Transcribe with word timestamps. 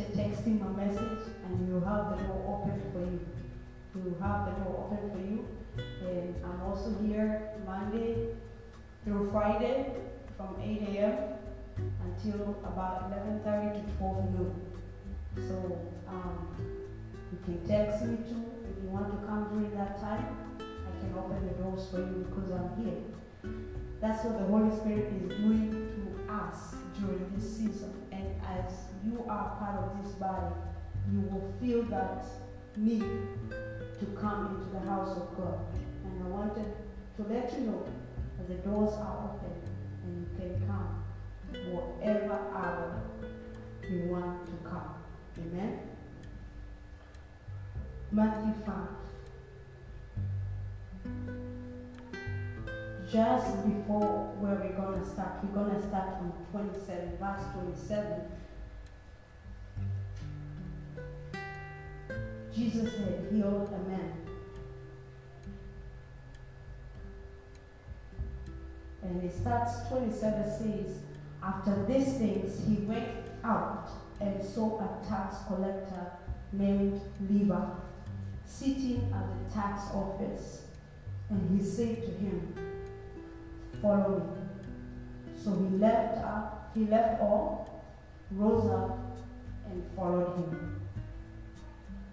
Sitcha 0.00 0.16
text 0.16 0.44
him 0.44 0.62
a 0.62 0.70
message 0.70 1.28
and 1.44 1.68
you'll 1.68 1.84
have 1.84 2.10
the 2.10 2.24
door 2.24 2.62
open 2.64 2.80
for 2.92 3.00
you. 3.00 3.20
You'll 3.94 4.20
have 4.20 4.46
the 4.46 4.64
door 4.64 4.86
open 4.86 5.10
for 5.10 5.18
you. 5.18 5.46
And 6.08 6.34
I'm 6.44 6.62
also 6.62 6.96
here 7.04 7.50
Monday 7.66 8.28
through 9.04 9.30
Friday 9.30 9.92
from 10.36 10.56
8 10.60 10.96
a.m. 10.96 11.18
until 12.04 12.56
about 12.64 13.10
11.30 13.12 13.74
to 13.74 13.96
12 13.98 14.30
noon. 14.32 14.60
So 15.48 15.78
um, 16.08 16.56
you 17.32 17.38
can 17.44 17.66
text 17.66 18.04
me 18.04 18.16
too 18.28 18.44
if 18.68 18.82
you 18.82 18.88
want 18.90 19.10
to 19.10 19.26
come 19.26 19.48
during 19.52 19.76
that 19.76 20.00
time. 20.00 20.36
I 20.60 21.00
can 21.00 21.14
open 21.18 21.46
the 21.46 21.62
doors 21.62 21.88
for 21.90 21.98
you 21.98 22.26
because 22.28 22.50
I'm 22.50 22.84
here. 22.84 23.52
That's 24.00 24.24
what 24.24 24.38
the 24.38 24.44
Holy 24.46 24.74
Spirit 24.78 25.12
is 25.12 25.36
doing 25.36 25.70
to 25.70 26.32
us 26.32 26.74
during 26.98 27.30
this 27.34 27.56
season. 27.56 27.92
And 28.12 28.26
as 28.46 28.89
you 29.04 29.24
are 29.28 29.56
part 29.58 29.76
of 29.76 30.02
this 30.02 30.12
body, 30.14 30.54
you 31.12 31.20
will 31.20 31.52
feel 31.60 31.82
that 31.84 32.24
need 32.76 33.00
to 33.00 34.06
come 34.20 34.56
into 34.56 34.70
the 34.72 34.90
house 34.90 35.16
of 35.16 35.36
God. 35.36 35.58
And 36.04 36.24
I 36.24 36.28
wanted 36.28 36.72
to 37.16 37.22
let 37.22 37.52
you 37.52 37.66
know 37.66 37.88
that 38.38 38.48
the 38.48 38.54
doors 38.68 38.94
are 38.94 39.30
open 39.34 39.52
and 40.04 40.20
you 40.20 40.26
can 40.38 40.66
come 40.66 41.04
whatever 41.72 42.38
hour 42.54 43.02
you 43.88 44.04
want 44.08 44.46
to 44.46 44.52
come. 44.68 44.94
Amen. 45.38 45.80
Matthew 48.12 48.54
5. 48.64 48.74
Just 53.10 53.64
before 53.66 54.34
where 54.38 54.54
we're 54.54 54.76
going 54.76 55.00
to 55.00 55.06
start, 55.06 55.42
we're 55.42 55.64
going 55.64 55.74
to 55.74 55.88
start 55.88 56.08
on 56.20 56.32
27, 56.52 57.18
verse 57.18 57.42
27. 57.54 58.22
Jesus 62.60 62.92
had 62.98 63.32
healed 63.32 63.72
a 63.72 63.88
man. 63.88 64.12
And 69.02 69.24
it 69.24 69.32
starts 69.34 69.88
27 69.88 70.44
says, 70.44 70.98
After 71.42 71.86
these 71.86 72.18
things 72.18 72.60
he 72.68 72.84
went 72.84 73.08
out 73.42 73.88
and 74.20 74.44
saw 74.44 74.78
a 74.78 75.08
tax 75.08 75.36
collector 75.46 76.12
named 76.52 77.00
Levi 77.30 77.64
sitting 78.44 79.10
at 79.14 79.48
the 79.48 79.54
tax 79.54 79.84
office. 79.94 80.64
And 81.30 81.58
he 81.58 81.64
said 81.64 82.02
to 82.02 82.10
him, 82.10 82.54
Follow 83.80 84.18
me. 84.18 85.42
So 85.42 85.52
he 85.52 85.78
left 85.78 86.18
up, 86.18 86.72
he 86.74 86.84
left 86.84 87.22
all, 87.22 87.82
rose 88.30 88.70
up, 88.70 89.16
and 89.64 89.82
followed 89.96 90.36
him. 90.36 90.79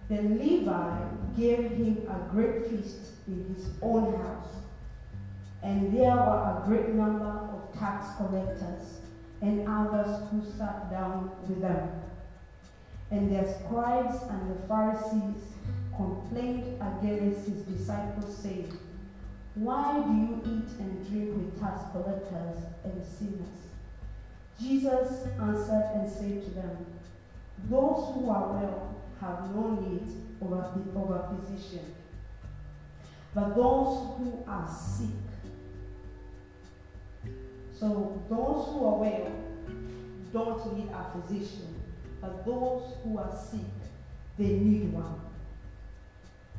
Then 0.08 0.38
Levi 0.38 1.00
gave 1.36 1.70
him 1.72 2.08
a 2.08 2.32
great 2.32 2.66
feast 2.66 3.12
in 3.26 3.54
his 3.54 3.68
own 3.82 4.14
house. 4.22 4.54
And 5.62 5.92
there 5.92 6.16
were 6.16 6.62
a 6.62 6.62
great 6.66 6.90
number 6.90 7.26
of 7.26 7.78
tax 7.78 8.16
collectors 8.16 9.00
and 9.42 9.68
others 9.68 10.22
who 10.30 10.42
sat 10.56 10.90
down 10.90 11.30
with 11.46 11.60
them. 11.60 11.90
And 13.10 13.30
the 13.30 13.52
scribes 13.52 14.22
and 14.30 14.50
the 14.50 14.66
Pharisees 14.66 15.42
complained 15.94 16.80
against 16.80 17.48
his 17.48 17.62
disciples, 17.62 18.36
saying, 18.36 18.72
Why 19.54 20.02
do 20.02 20.12
you 20.12 20.42
eat 20.44 20.78
and 20.78 21.08
drink 21.08 21.36
with 21.36 21.60
tax 21.60 21.82
collectors 21.92 22.64
and 22.84 23.04
sinners? 23.04 23.58
Jesus 24.60 25.26
answered 25.40 25.90
and 25.94 26.10
said 26.10 26.44
to 26.44 26.50
them, 26.50 26.86
Those 27.68 28.14
who 28.14 28.30
are 28.30 28.52
well 28.52 28.97
have 29.20 29.54
no 29.54 29.70
need 29.80 30.08
of 30.40 30.52
a, 30.52 30.98
of 30.98 31.10
a 31.10 31.36
physician, 31.36 31.94
but 33.34 33.54
those 33.54 34.16
who 34.16 34.44
are 34.46 34.68
sick. 34.68 35.08
So 37.78 38.20
those 38.28 38.66
who 38.72 38.84
are 38.86 38.98
well 38.98 39.32
don't 40.32 40.76
need 40.76 40.88
a 40.90 41.20
physician, 41.20 41.74
but 42.20 42.44
those 42.44 42.94
who 43.02 43.18
are 43.18 43.32
sick, 43.50 43.60
they 44.36 44.48
need 44.48 44.92
one. 44.92 45.20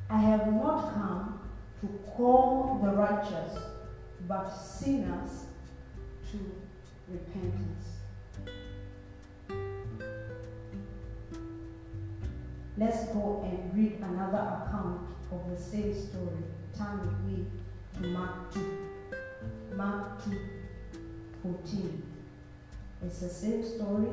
I 0.10 0.20
have 0.20 0.52
not 0.54 0.94
come 0.94 1.40
to 1.82 1.88
call 2.12 2.80
the 2.84 2.92
righteous, 2.92 3.58
but 4.28 4.50
sinners 4.50 5.46
to 6.32 6.38
repentance. 7.08 7.79
Let's 12.80 13.08
go 13.08 13.44
and 13.44 13.76
read 13.76 14.00
another 14.02 14.38
account 14.38 15.02
of 15.34 15.50
the 15.50 15.62
same 15.62 15.94
story. 15.94 16.46
Turn 16.78 17.02
with 17.02 17.20
me 17.30 17.46
to 17.96 18.08
Mark 18.08 18.54
2. 18.54 18.66
Mark 19.76 20.24
2 20.24 20.40
14. 21.44 22.04
It's 23.06 23.20
the 23.20 23.28
same 23.28 23.66
story. 23.66 24.08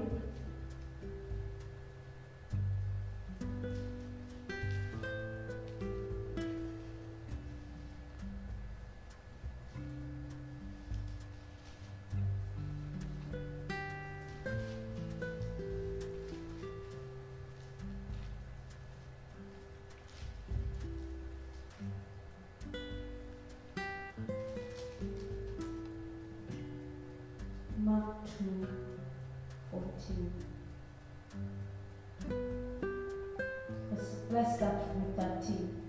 Mark 28.40 28.60
2 28.60 28.68
14. 29.70 30.32
Let's, 33.90 34.10
let's 34.30 34.56
start 34.56 34.74
with 34.94 35.16
13. 35.16 35.82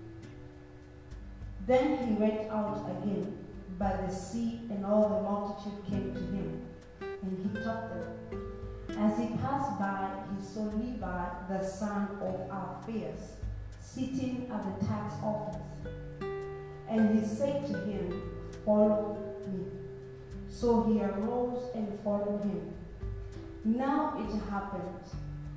Then 1.66 2.06
he 2.06 2.14
went 2.14 2.50
out 2.50 2.86
again 3.02 3.36
by 3.78 3.96
the 3.96 4.12
sea, 4.12 4.60
and 4.70 4.86
all 4.86 5.08
the 5.08 5.22
multitude 5.22 5.84
came 5.90 6.14
to 6.14 6.20
him, 6.20 6.62
and 7.00 7.52
he 7.52 7.60
taught 7.62 7.90
them. 7.90 8.06
As 8.98 9.18
he 9.18 9.26
passed 9.36 9.78
by, 9.78 10.10
he 10.34 10.44
saw 10.44 10.62
Levi, 10.62 11.24
the 11.48 11.62
son 11.64 12.08
of 12.22 12.50
Alphaeus, 12.50 13.36
sitting 13.80 14.50
at 14.50 14.80
the 14.80 14.86
tax 14.86 15.14
office. 15.22 15.60
And 16.88 17.18
he 17.18 17.26
said 17.26 17.66
to 17.66 17.78
him, 17.84 18.22
Follow. 18.64 19.27
So 20.60 20.82
he 20.82 21.00
arose 21.00 21.70
and 21.76 21.86
followed 22.02 22.42
him. 22.42 22.74
Now 23.64 24.18
it 24.18 24.50
happened, 24.50 25.04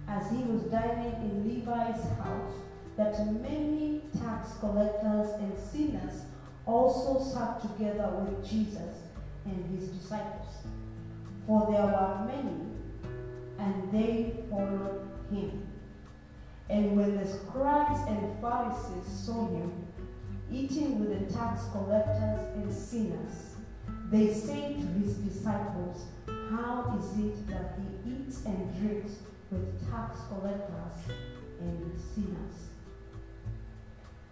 as 0.08 0.30
he 0.30 0.44
was 0.44 0.62
dining 0.66 1.16
in 1.24 1.44
Levi's 1.44 2.04
house, 2.20 2.54
that 2.98 3.18
many 3.42 4.04
tax 4.22 4.54
collectors 4.60 5.32
and 5.40 5.58
sinners 5.58 6.22
also 6.68 7.20
sat 7.20 7.62
together 7.62 8.10
with 8.20 8.48
Jesus 8.48 9.08
and 9.46 9.76
his 9.76 9.90
disciples. 9.90 10.54
For 11.48 11.72
there 11.72 11.82
were 11.82 12.28
many, 12.28 12.60
and 13.58 13.92
they 13.92 14.36
followed 14.52 15.10
him. 15.32 15.68
And 16.70 16.96
when 16.96 17.18
the 17.18 17.28
scribes 17.28 18.02
and 18.08 18.40
Pharisees 18.40 19.08
saw 19.08 19.48
him 19.48 19.88
eating 20.52 21.00
with 21.00 21.28
the 21.28 21.34
tax 21.34 21.64
collectors 21.72 22.46
and 22.56 22.72
sinners, 22.72 23.51
they 24.12 24.34
said 24.34 24.76
to 24.76 24.88
his 25.00 25.16
disciples, 25.16 26.04
How 26.28 27.00
is 27.00 27.18
it 27.18 27.48
that 27.48 27.80
he 27.80 28.12
eats 28.12 28.44
and 28.46 28.78
drinks 28.78 29.14
with 29.50 29.90
tax 29.90 30.20
collectors 30.28 31.16
and 31.62 31.98
sinners? 32.14 32.68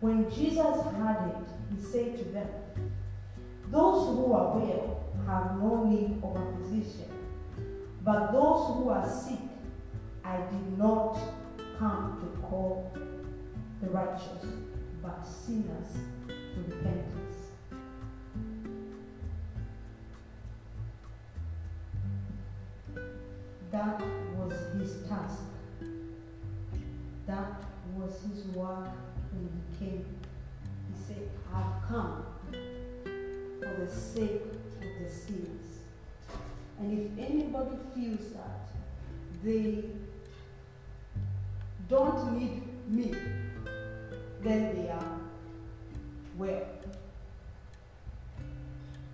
When 0.02 0.30
Jesus 0.30 0.84
heard 0.84 1.32
it, 1.32 1.48
he 1.74 1.82
said 1.82 2.18
to 2.18 2.26
them, 2.26 2.50
Those 3.72 4.16
who 4.18 4.34
are 4.34 4.58
well 4.58 5.04
have 5.26 5.58
no 5.58 5.86
need 5.86 6.22
of 6.24 6.36
a 6.36 6.58
physician, 6.58 7.10
but 8.04 8.34
those 8.34 8.76
who 8.76 8.90
are 8.90 9.10
sick, 9.10 9.40
I 10.26 10.38
did 10.38 10.78
not 10.78 11.18
come 11.78 12.20
to 12.20 12.42
call 12.42 12.92
the 13.82 13.90
righteous, 13.90 14.46
but 15.02 15.24
sinners 15.24 15.88
to 16.28 16.62
repentance. 16.68 17.29
That 23.72 24.02
was 24.36 24.54
his 24.80 25.08
task. 25.08 25.42
That 27.28 27.64
was 27.96 28.20
his 28.24 28.46
work 28.56 28.90
when 29.32 29.50
he 29.54 29.86
came. 29.86 30.06
He 30.88 31.04
said, 31.08 31.30
I've 31.54 31.88
come 31.88 32.26
for 33.60 33.86
the 33.86 33.92
sake 33.92 34.42
of 34.42 34.82
the 34.82 35.10
sinners. 35.10 35.84
And 36.80 36.98
if 36.98 37.30
anybody 37.30 37.78
feels 37.94 38.32
that 38.34 38.70
they 39.44 39.84
don't 41.88 42.40
need 42.40 42.64
me, 42.88 43.14
then 44.42 44.76
they 44.76 44.90
are 44.90 45.20
well. 46.38 46.66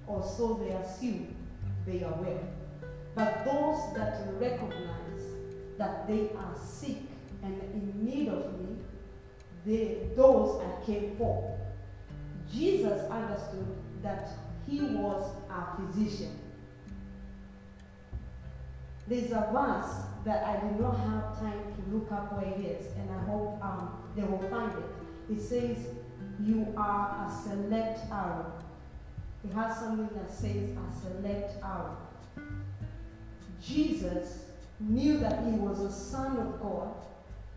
Or 0.07 0.23
so 0.23 0.61
they 0.63 0.69
assume 0.69 1.35
they 1.85 2.03
are 2.03 2.13
well. 2.13 2.39
But 3.15 3.45
those 3.45 3.93
that 3.95 4.21
recognize 4.39 5.21
that 5.77 6.05
they 6.07 6.29
are 6.37 6.55
sick 6.61 6.97
and 7.41 7.61
in 7.73 8.05
need 8.05 8.27
of 8.27 8.59
me, 8.59 8.75
they, 9.65 10.09
those 10.15 10.61
I 10.61 10.85
came 10.85 11.15
for. 11.17 11.57
Jesus 12.51 13.09
understood 13.09 13.75
that 14.03 14.29
he 14.67 14.81
was 14.81 15.33
a 15.49 15.81
physician. 15.81 16.39
There's 19.07 19.31
a 19.31 19.49
verse 19.53 20.05
that 20.25 20.43
I 20.43 20.67
did 20.67 20.79
not 20.79 20.97
have 20.97 21.39
time 21.39 21.61
to 21.75 21.95
look 21.95 22.11
up 22.11 22.33
where 22.33 22.51
it 22.51 22.59
is, 22.59 22.87
and 22.97 23.09
I 23.11 23.23
hope 23.25 23.63
um, 23.63 24.03
they 24.15 24.23
will 24.23 24.47
find 24.49 24.71
it. 24.71 25.33
It 25.33 25.41
says, 25.41 25.77
You 26.41 26.73
are 26.75 27.27
a 27.27 27.31
select 27.31 27.99
arrow. 28.11 28.53
It 29.43 29.53
has 29.53 29.77
something 29.77 30.09
that 30.17 30.31
says 30.31 30.69
a 30.75 31.01
select 31.01 31.63
arrow. 31.63 31.97
Jesus 33.65 34.45
knew 34.79 35.17
that 35.19 35.43
he 35.43 35.51
was 35.51 35.79
a 35.79 35.91
son 35.91 36.37
of 36.37 36.61
God, 36.61 36.93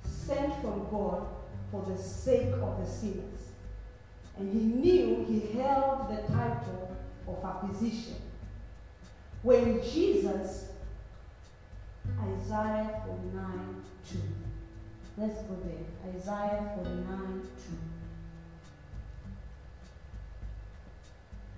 sent 0.04 0.54
from 0.60 0.88
God 0.90 1.26
for 1.70 1.84
the 1.86 1.98
sake 2.00 2.52
of 2.62 2.80
the 2.80 2.86
sinners. 2.86 3.52
And 4.38 4.52
he 4.52 4.60
knew 4.60 5.24
he 5.28 5.58
held 5.58 6.08
the 6.08 6.22
title 6.32 6.96
of 7.26 7.44
a 7.44 7.68
physician. 7.68 8.16
When 9.42 9.82
Jesus, 9.82 10.68
Isaiah 12.20 13.02
49 13.06 13.82
2. 14.10 14.18
Let's 15.18 15.42
go 15.42 15.56
there. 15.64 16.14
Isaiah 16.14 16.72
49 16.76 17.42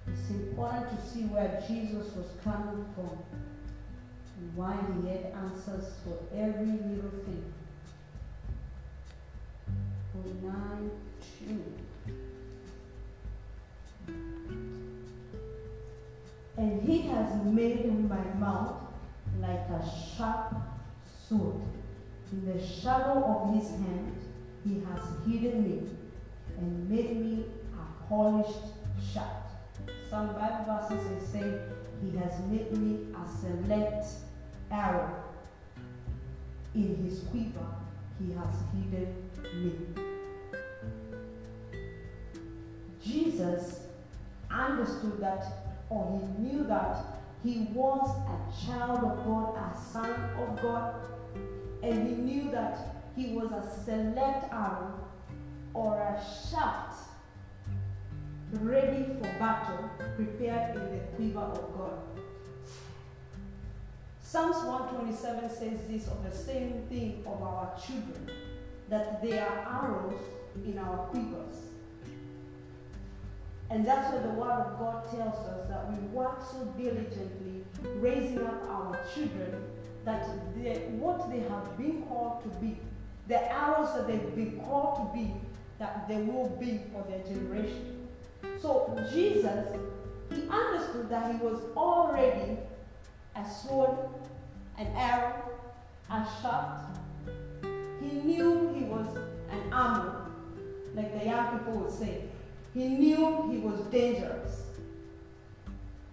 2. 0.07 0.13
It's 0.13 0.31
important 0.31 0.89
to 0.91 1.07
see 1.07 1.23
where 1.27 1.63
Jesus 1.69 2.13
was 2.15 2.27
coming 2.43 2.85
from 2.95 3.19
why 4.55 4.77
he 4.95 5.09
had 5.09 5.33
answers 5.35 5.95
for 6.05 6.19
every 6.35 6.67
little 6.67 7.11
thing. 7.25 7.45
49 10.13 10.91
2. 11.39 11.65
And 16.57 16.83
he 16.83 17.03
has 17.09 17.45
made 17.45 17.87
my 18.09 18.23
mouth 18.39 18.83
like 19.41 19.69
a 19.71 19.83
sharp 20.17 20.55
sword. 21.29 21.63
In 22.33 22.47
the 22.47 22.65
shadow 22.65 23.25
of 23.25 23.55
his 23.55 23.71
hand, 23.71 24.17
he 24.65 24.83
has 24.89 25.03
hidden 25.27 25.63
me 25.65 25.89
and 26.59 26.91
made 26.91 27.17
me 27.17 27.45
a 27.75 28.09
polished 28.09 28.67
shaft. 29.13 29.53
Some 30.09 30.35
Bible 30.35 30.65
verses 30.67 31.29
say, 31.29 31.61
He 32.03 32.17
has 32.19 32.41
made 32.51 32.77
me 32.77 33.07
a 33.15 33.29
select 33.41 34.05
arrow. 34.71 35.25
In 36.75 36.97
his 37.05 37.21
quiver, 37.31 37.67
he 38.19 38.33
has 38.33 38.55
hidden 38.73 39.31
me. 39.55 39.73
Jesus 43.03 43.87
understood 44.51 45.21
that, 45.21 45.45
or 45.89 46.21
he 46.21 46.43
knew 46.43 46.65
that 46.65 47.05
he 47.43 47.69
was 47.73 48.11
a 48.29 48.67
child 48.67 48.99
of 48.99 49.25
God, 49.25 49.57
a 49.57 49.93
son 49.93 50.11
of 50.39 50.63
God, 50.63 50.95
and 51.83 52.07
he 52.07 52.15
knew 52.15 52.51
that 52.51 53.03
he 53.17 53.33
was 53.35 53.51
a 53.51 53.85
select 53.85 54.53
arrow 54.53 54.95
or 55.75 56.01
a 56.01 56.21
shaft 56.51 57.09
ready 58.53 59.05
for 59.05 59.29
battle, 59.39 59.91
prepared 60.17 60.77
in 60.77 60.91
the 60.91 60.99
quiver 61.17 61.41
of 61.41 61.77
God. 61.77 62.10
Psalms 64.31 64.63
127 64.65 65.51
says 65.51 65.81
this 65.89 66.07
of 66.07 66.23
the 66.23 66.31
same 66.31 66.85
thing 66.89 67.21
of 67.27 67.43
our 67.43 67.77
children, 67.85 68.31
that 68.89 69.21
they 69.21 69.37
are 69.37 69.83
arrows 69.83 70.21
in 70.65 70.79
our 70.79 70.99
quivers. 71.09 71.57
And 73.71 73.85
that's 73.85 74.13
what 74.13 74.23
the 74.23 74.29
Word 74.29 74.53
of 74.53 74.79
God 74.79 75.11
tells 75.11 75.35
us 75.35 75.69
that 75.69 75.91
we 75.91 75.99
work 76.15 76.43
so 76.49 76.65
diligently 76.79 77.65
raising 77.97 78.47
up 78.47 78.63
our 78.71 79.01
children 79.13 79.65
that 80.05 80.29
they, 80.55 80.77
what 80.93 81.29
they 81.29 81.41
have 81.41 81.77
been 81.77 82.03
called 82.03 82.45
to 82.45 82.49
be, 82.61 82.79
the 83.27 83.53
arrows 83.53 83.93
that 83.97 84.07
they've 84.07 84.37
been 84.37 84.61
called 84.61 85.13
to 85.13 85.19
be, 85.19 85.35
that 85.81 86.07
they 86.07 86.23
will 86.23 86.51
be 86.51 86.83
for 86.93 87.05
their 87.11 87.25
generation. 87.25 88.07
So 88.63 88.97
Jesus, 89.13 89.77
he 90.33 90.43
understood 90.49 91.11
that 91.11 91.33
he 91.33 91.39
was 91.39 91.61
already 91.77 92.59
a 93.37 93.49
sword, 93.49 93.97
an 94.81 94.87
arrow, 94.97 95.35
a 96.11 96.27
shot. 96.41 96.97
He 98.01 98.17
knew 98.21 98.73
he 98.75 98.85
was 98.85 99.07
an 99.51 99.73
armor, 99.73 100.31
like 100.95 101.19
the 101.19 101.27
young 101.27 101.59
people 101.59 101.75
would 101.81 101.93
say. 101.93 102.25
He 102.73 102.89
knew 102.89 103.51
he 103.51 103.59
was 103.59 103.81
dangerous. 103.91 104.63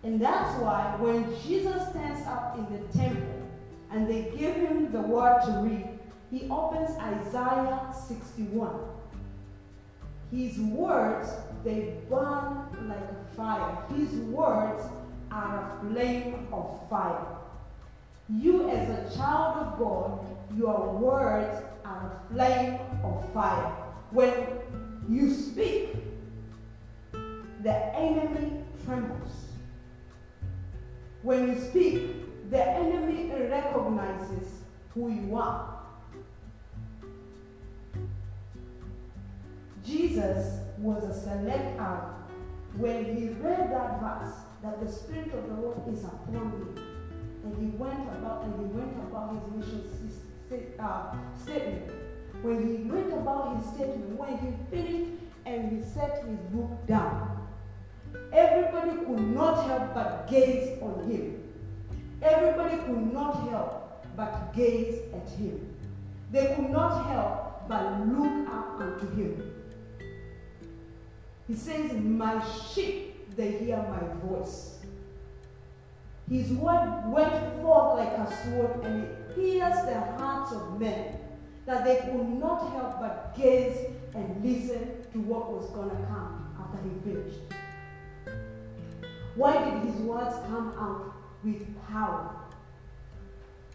And 0.04 0.20
that's 0.20 0.62
why 0.62 0.96
when 1.00 1.34
Jesus 1.46 1.90
stands 1.90 2.28
up 2.28 2.58
in 2.58 2.66
the 2.74 2.98
temple 2.98 3.42
and 3.90 4.08
they 4.08 4.34
give 4.38 4.56
him 4.56 4.92
the 4.92 5.02
word 5.02 5.42
to 5.46 5.52
read, 5.64 5.88
he 6.30 6.50
opens 6.50 6.92
Isaiah 6.98 7.94
61. 8.08 8.70
His 10.30 10.60
words, 10.60 11.30
they 11.64 11.96
burn 12.10 12.68
like 12.90 13.36
fire. 13.36 13.78
His 13.96 14.12
words 14.26 14.84
are 15.32 15.80
a 15.82 15.86
flame 15.86 16.48
of 16.52 16.82
fire. 16.90 17.37
You, 18.30 18.70
as 18.70 18.90
a 18.90 19.18
child 19.18 19.68
of 19.68 19.80
God, 19.80 20.26
your 20.58 20.98
words 20.98 21.64
are 21.86 22.12
a 22.12 22.34
flame 22.34 22.80
of 23.04 23.32
fire. 23.34 23.72
When 24.12 24.34
you 25.10 25.34
speak, 25.34 25.96
the 27.64 27.96
enemy 27.96 28.64
trembles. 28.84 29.32
When 31.22 31.48
you 31.48 31.60
speak, 31.60 32.50
the 32.50 32.64
enemy 32.64 33.32
recognizes 33.50 34.48
who 34.94 35.10
you 35.10 35.36
are. 35.36 35.80
Jesus 39.86 40.60
was 40.78 41.04
a 41.04 41.14
select 41.14 41.80
arrow. 41.80 42.16
When 42.76 43.16
he 43.16 43.30
read 43.30 43.72
that 43.72 44.02
verse, 44.02 44.34
that 44.64 44.86
the 44.86 44.92
Spirit 44.92 45.34
of 45.34 45.48
the 45.48 45.62
Lord 45.62 45.82
is 45.94 46.04
upon 46.04 46.60
me, 46.60 46.82
and 47.48 47.72
he 47.72 47.78
went 47.78 48.02
about 48.10 48.44
and 48.44 48.60
he 48.60 48.66
went 48.78 48.94
about 49.08 49.34
his 49.34 49.68
mission 49.70 49.84
uh, 50.80 51.16
statement. 51.42 51.92
When 52.42 52.68
he 52.68 52.84
went 52.84 53.14
about 53.14 53.58
his 53.58 53.66
statement, 53.74 54.18
when 54.18 54.38
he 54.38 54.54
finished 54.70 55.12
and 55.46 55.72
he 55.72 55.84
set 55.90 56.26
his 56.26 56.40
book 56.52 56.86
down, 56.88 57.48
everybody 58.34 58.92
could 59.06 59.34
not 59.34 59.66
help 59.66 59.94
but 59.94 60.28
gaze 60.30 60.82
on 60.82 61.10
him. 61.10 61.44
Everybody 62.22 62.78
could 62.78 63.14
not 63.14 63.50
help 63.50 64.06
but 64.16 64.54
gaze 64.54 65.02
at 65.14 65.30
him. 65.38 65.74
They 66.32 66.54
could 66.56 66.70
not 66.70 67.06
help 67.08 67.68
but 67.70 68.08
look 68.08 68.50
up 68.50 68.80
unto 68.80 69.10
him. 69.16 69.54
He 71.48 71.56
says, 71.56 71.94
My 71.94 72.44
sheep, 72.46 73.36
they 73.36 73.52
hear 73.52 73.78
my 73.78 74.28
voice. 74.28 74.77
His 76.30 76.52
word 76.52 77.04
went 77.08 77.62
forth 77.62 78.00
like 78.00 78.12
a 78.18 78.28
sword 78.44 78.84
and 78.84 79.04
it 79.04 79.36
pierced 79.36 79.86
the 79.86 80.00
hearts 80.00 80.52
of 80.52 80.80
men 80.80 81.20
that 81.66 81.86
they 81.86 81.98
could 81.98 82.28
not 82.28 82.72
help 82.72 83.00
but 83.00 83.34
gaze 83.36 83.78
and 84.14 84.44
listen 84.44 85.06
to 85.14 85.20
what 85.20 85.52
was 85.52 85.70
going 85.72 85.90
to 85.90 85.96
come 86.08 86.54
after 86.60 86.78
he 86.84 87.12
finished. 87.12 87.40
Why 89.36 89.64
did 89.64 89.90
his 89.90 90.02
words 90.02 90.36
come 90.48 90.74
out 90.80 91.14
with 91.44 91.62
power 91.88 92.36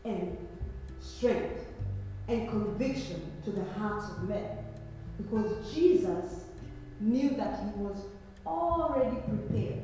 and 0.04 0.36
strength 1.00 1.66
and 2.28 2.48
conviction 2.48 3.30
to 3.44 3.50
the 3.50 3.64
hearts 3.78 4.10
of 4.10 4.28
men? 4.28 4.58
Because 5.16 5.72
Jesus 5.72 6.44
knew 7.00 7.30
that 7.36 7.60
he 7.60 7.80
was 7.80 7.98
already 8.44 9.16
prepared, 9.28 9.82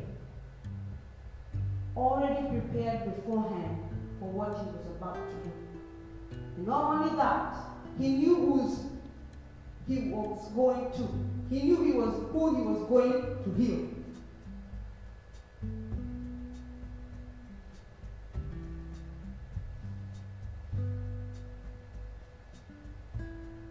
already 1.97 2.47
prepared 2.49 3.17
beforehand 3.17 3.79
for 4.19 4.29
what 4.31 4.49
he 4.49 4.67
was 4.67 4.87
about 4.97 5.17
to 5.17 5.37
do. 5.45 5.53
And 6.57 6.67
not 6.67 6.95
only 6.95 7.17
that, 7.17 7.57
he 7.99 8.09
knew 8.09 8.37
who's 8.37 8.81
he 9.89 10.11
was 10.11 10.51
going 10.55 10.91
to. 10.93 11.09
He 11.49 11.63
knew 11.63 11.83
he 11.83 11.93
was 11.93 12.15
who 12.31 12.57
he 12.57 12.63
was 12.63 12.87
going 12.89 13.13
to 13.43 13.55
heal. 13.55 13.89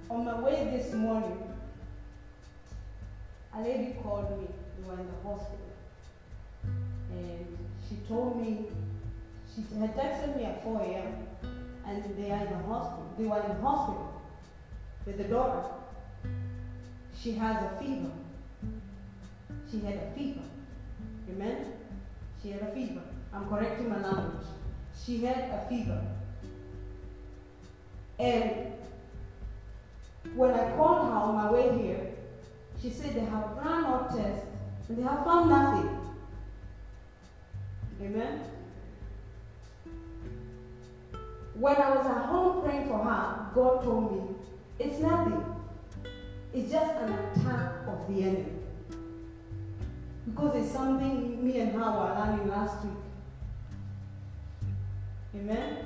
On 0.10 0.26
my 0.26 0.40
way 0.42 0.76
this 0.76 0.94
morning, 0.96 1.38
a 3.54 3.62
lady 3.62 3.96
called 4.02 4.40
me. 4.40 4.48
We 4.80 4.90
were 4.90 5.00
in 5.00 5.06
the 5.06 5.30
hospital. 5.30 5.60
And 7.12 7.57
she 7.88 7.96
told 8.08 8.41
me, 8.41 8.67
she 9.53 9.62
had 9.79 9.96
texted 9.96 10.38
me 10.38 10.46
at 10.46 10.63
4 10.63 10.82
a.m. 10.82 11.27
and 11.86 12.03
they 12.17 12.32
are 12.32 12.46
in 12.46 12.51
the 12.51 12.67
hospital. 12.67 13.13
They 13.17 13.25
were 13.25 13.41
in 13.41 13.48
the 13.48 13.62
hospital 13.62 14.22
with 15.06 15.17
the 15.17 15.24
daughter. 15.24 15.63
She 17.20 17.32
has 17.34 17.63
a 17.63 17.70
fever. 17.82 18.12
She 19.72 19.79
had 19.79 19.96
a 19.96 20.12
fever. 20.15 20.41
Amen? 21.32 21.74
She 22.41 22.51
had 22.51 22.62
a 22.62 22.72
fever. 22.72 23.01
I'm 23.34 23.50
correcting 23.50 23.89
my 23.89 24.01
language. 24.01 24.48
She 25.06 25.24
had 25.25 25.38
a 25.38 25.65
fever. 25.70 26.01
And 28.20 28.74
when 30.36 30.51
I 30.51 30.75
called 30.75 31.08
her 31.08 31.13
on 31.13 31.36
my 31.36 31.51
way 31.51 31.77
here, 31.77 32.08
she 32.82 32.89
said 32.89 33.15
they 33.15 33.22
have 33.22 33.58
run 33.58 33.86
out 33.86 34.15
tests 34.15 34.46
and 34.88 34.98
they 34.98 35.03
have 35.03 35.24
found 35.24 35.50
nothing. 35.50 35.97
Amen? 38.01 38.42
When 41.56 41.75
I 41.75 41.89
was 41.96 42.06
at 42.06 42.25
home 42.25 42.62
praying 42.62 42.88
for 42.88 43.00
her, 43.00 43.50
God 43.56 43.84
told 43.84 44.12
me, 44.12 44.36
it's 44.80 45.00
nothing. 45.00 45.44
It's 46.54 46.72
just 46.72 46.96
an 46.96 47.13
attack 47.13 47.72
of 47.88 48.08
the 48.08 48.24
enemy. 48.24 48.54
Because 50.25 50.56
it's 50.56 50.72
something 50.72 51.44
me 51.44 51.60
and 51.60 51.72
her 51.72 51.80
were 51.80 52.13
learning 52.20 52.48
last 52.50 52.84
week. 52.84 52.94
Amen? 55.36 55.86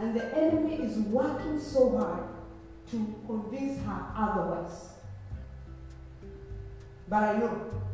And 0.00 0.14
the 0.14 0.36
enemy 0.36 0.74
is 0.74 0.98
working 0.98 1.60
so 1.60 1.96
hard 1.96 2.24
to 2.90 3.14
convince 3.26 3.80
her 3.84 4.06
otherwise. 4.16 4.90
But 7.08 7.22
I 7.22 7.38
know. 7.38 7.85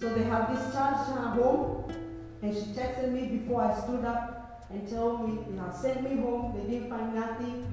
So 0.00 0.08
they 0.14 0.24
have 0.24 0.48
discharged 0.54 1.10
her 1.10 1.28
home, 1.30 1.92
and 2.40 2.54
she 2.54 2.62
texted 2.72 3.10
me 3.10 3.38
before 3.38 3.62
I 3.62 3.80
stood 3.80 4.04
up 4.04 4.66
and 4.70 4.88
told 4.88 5.28
me 5.28 5.38
they 5.48 5.58
have 5.58 5.74
sent 5.74 6.02
me 6.02 6.20
home. 6.20 6.54
They 6.56 6.72
didn't 6.72 6.90
find 6.90 7.14
nothing. 7.14 7.66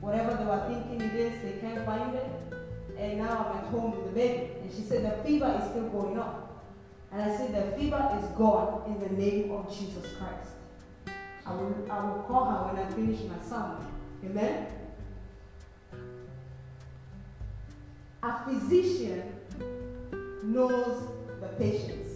Whatever 0.00 0.36
they 0.36 0.44
were 0.44 0.64
thinking 0.68 1.00
it 1.06 1.14
is, 1.14 1.42
they 1.42 1.60
can't 1.60 1.84
find 1.84 2.14
it. 2.14 2.26
And 2.98 3.18
now 3.18 3.50
I'm 3.50 3.58
at 3.58 3.64
home 3.70 3.90
with 3.92 4.06
the 4.06 4.12
baby. 4.12 4.52
And 4.62 4.72
she 4.72 4.82
said 4.82 5.04
the 5.04 5.22
fever 5.22 5.60
is 5.62 5.68
still 5.70 5.88
going 5.88 6.18
up. 6.18 6.64
And 7.12 7.20
I 7.20 7.36
said 7.36 7.54
the 7.54 7.76
fever 7.76 8.20
is 8.22 8.28
gone 8.30 8.84
in 8.86 9.00
the 9.00 9.22
name 9.22 9.52
of 9.52 9.68
Jesus 9.76 10.06
Christ. 10.18 10.52
I 11.44 11.54
will, 11.54 11.86
I 11.90 12.04
will 12.04 12.22
call 12.22 12.44
her 12.46 12.72
when 12.72 12.84
I 12.84 12.90
finish 12.90 13.20
my 13.22 13.42
sermon. 13.46 13.86
Amen? 14.24 14.66
A 18.22 18.44
physician 18.44 19.34
knows 20.42 21.15
the 21.40 21.48
patients. 21.58 22.10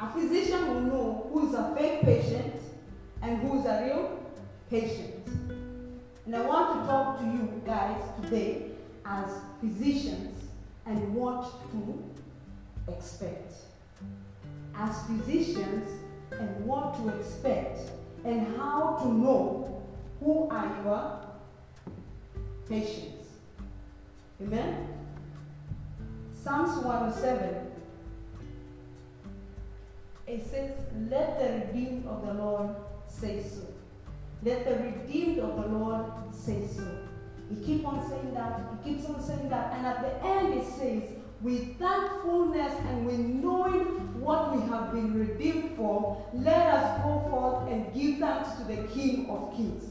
A 0.00 0.10
physician 0.10 0.68
will 0.68 0.80
know 0.80 1.30
who 1.32 1.48
is 1.48 1.54
a 1.54 1.74
fake 1.76 2.02
patient 2.02 2.54
and 3.22 3.38
who 3.40 3.60
is 3.60 3.66
a 3.66 3.84
real 3.84 4.18
patient. 4.68 5.26
And 6.26 6.36
I 6.36 6.42
want 6.42 6.80
to 6.80 6.86
talk 6.86 7.18
to 7.20 7.24
you 7.24 7.62
guys 7.64 8.00
today 8.20 8.72
as 9.04 9.30
physicians 9.60 10.44
and 10.86 11.14
what 11.14 11.70
to 11.70 12.92
expect. 12.92 13.52
As 14.74 15.02
physicians 15.06 15.88
and 16.32 16.64
what 16.64 16.96
to 16.96 17.08
expect 17.18 17.90
and 18.24 18.56
how 18.56 18.98
to 19.02 19.08
know 19.12 19.82
who 20.20 20.48
are 20.48 20.82
your 20.84 21.20
patients. 22.68 23.26
Amen? 24.40 24.91
Psalms 26.42 26.84
107. 26.84 27.70
It 30.26 30.44
says, 30.44 30.72
Let 31.08 31.38
the 31.38 31.66
redeemed 31.66 32.06
of 32.06 32.26
the 32.26 32.34
Lord 32.34 32.74
say 33.06 33.44
so. 33.44 33.62
Let 34.42 34.64
the 34.64 34.82
redeemed 34.82 35.38
of 35.38 35.62
the 35.62 35.68
Lord 35.68 36.04
say 36.32 36.66
so. 36.66 36.82
He 37.48 37.64
keeps 37.64 37.84
on 37.84 38.08
saying 38.08 38.34
that, 38.34 38.60
he 38.82 38.90
keeps 38.90 39.08
on 39.08 39.22
saying 39.22 39.50
that, 39.50 39.72
and 39.74 39.86
at 39.86 40.02
the 40.02 40.26
end 40.26 40.54
it 40.54 40.66
says, 40.66 41.10
with 41.42 41.78
thankfulness 41.78 42.72
and 42.88 43.06
with 43.06 43.20
knowing 43.20 44.20
what 44.20 44.56
we 44.56 44.62
have 44.62 44.92
been 44.92 45.14
redeemed 45.14 45.76
for, 45.76 46.24
let 46.32 46.66
us 46.74 47.02
go 47.04 47.20
forth 47.30 47.70
and 47.70 47.94
give 47.94 48.18
thanks 48.18 48.56
to 48.56 48.64
the 48.64 48.88
King 48.88 49.30
of 49.30 49.54
Kings. 49.56 49.84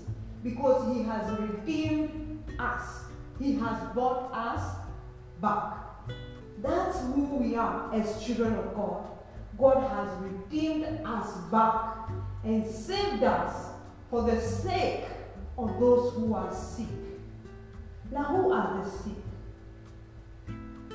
Because 0.43 0.97
he 0.97 1.03
has 1.03 1.39
redeemed 1.39 2.43
us. 2.59 3.03
He 3.39 3.53
has 3.55 3.95
bought 3.95 4.33
us 4.33 4.75
back. 5.39 5.90
That's 6.61 6.99
who 6.99 7.37
we 7.37 7.55
are 7.55 7.93
as 7.93 8.23
children 8.23 8.55
of 8.55 8.75
God. 8.75 9.07
God 9.57 9.89
has 9.89 10.09
redeemed 10.21 11.01
us 11.05 11.37
back 11.51 12.09
and 12.43 12.65
saved 12.65 13.23
us 13.23 13.71
for 14.09 14.23
the 14.23 14.39
sake 14.39 15.05
of 15.57 15.79
those 15.79 16.13
who 16.13 16.33
are 16.33 16.53
sick. 16.53 16.87
Now, 18.11 18.23
who 18.25 18.51
are 18.51 18.83
the 18.83 18.89
sick? 18.89 19.13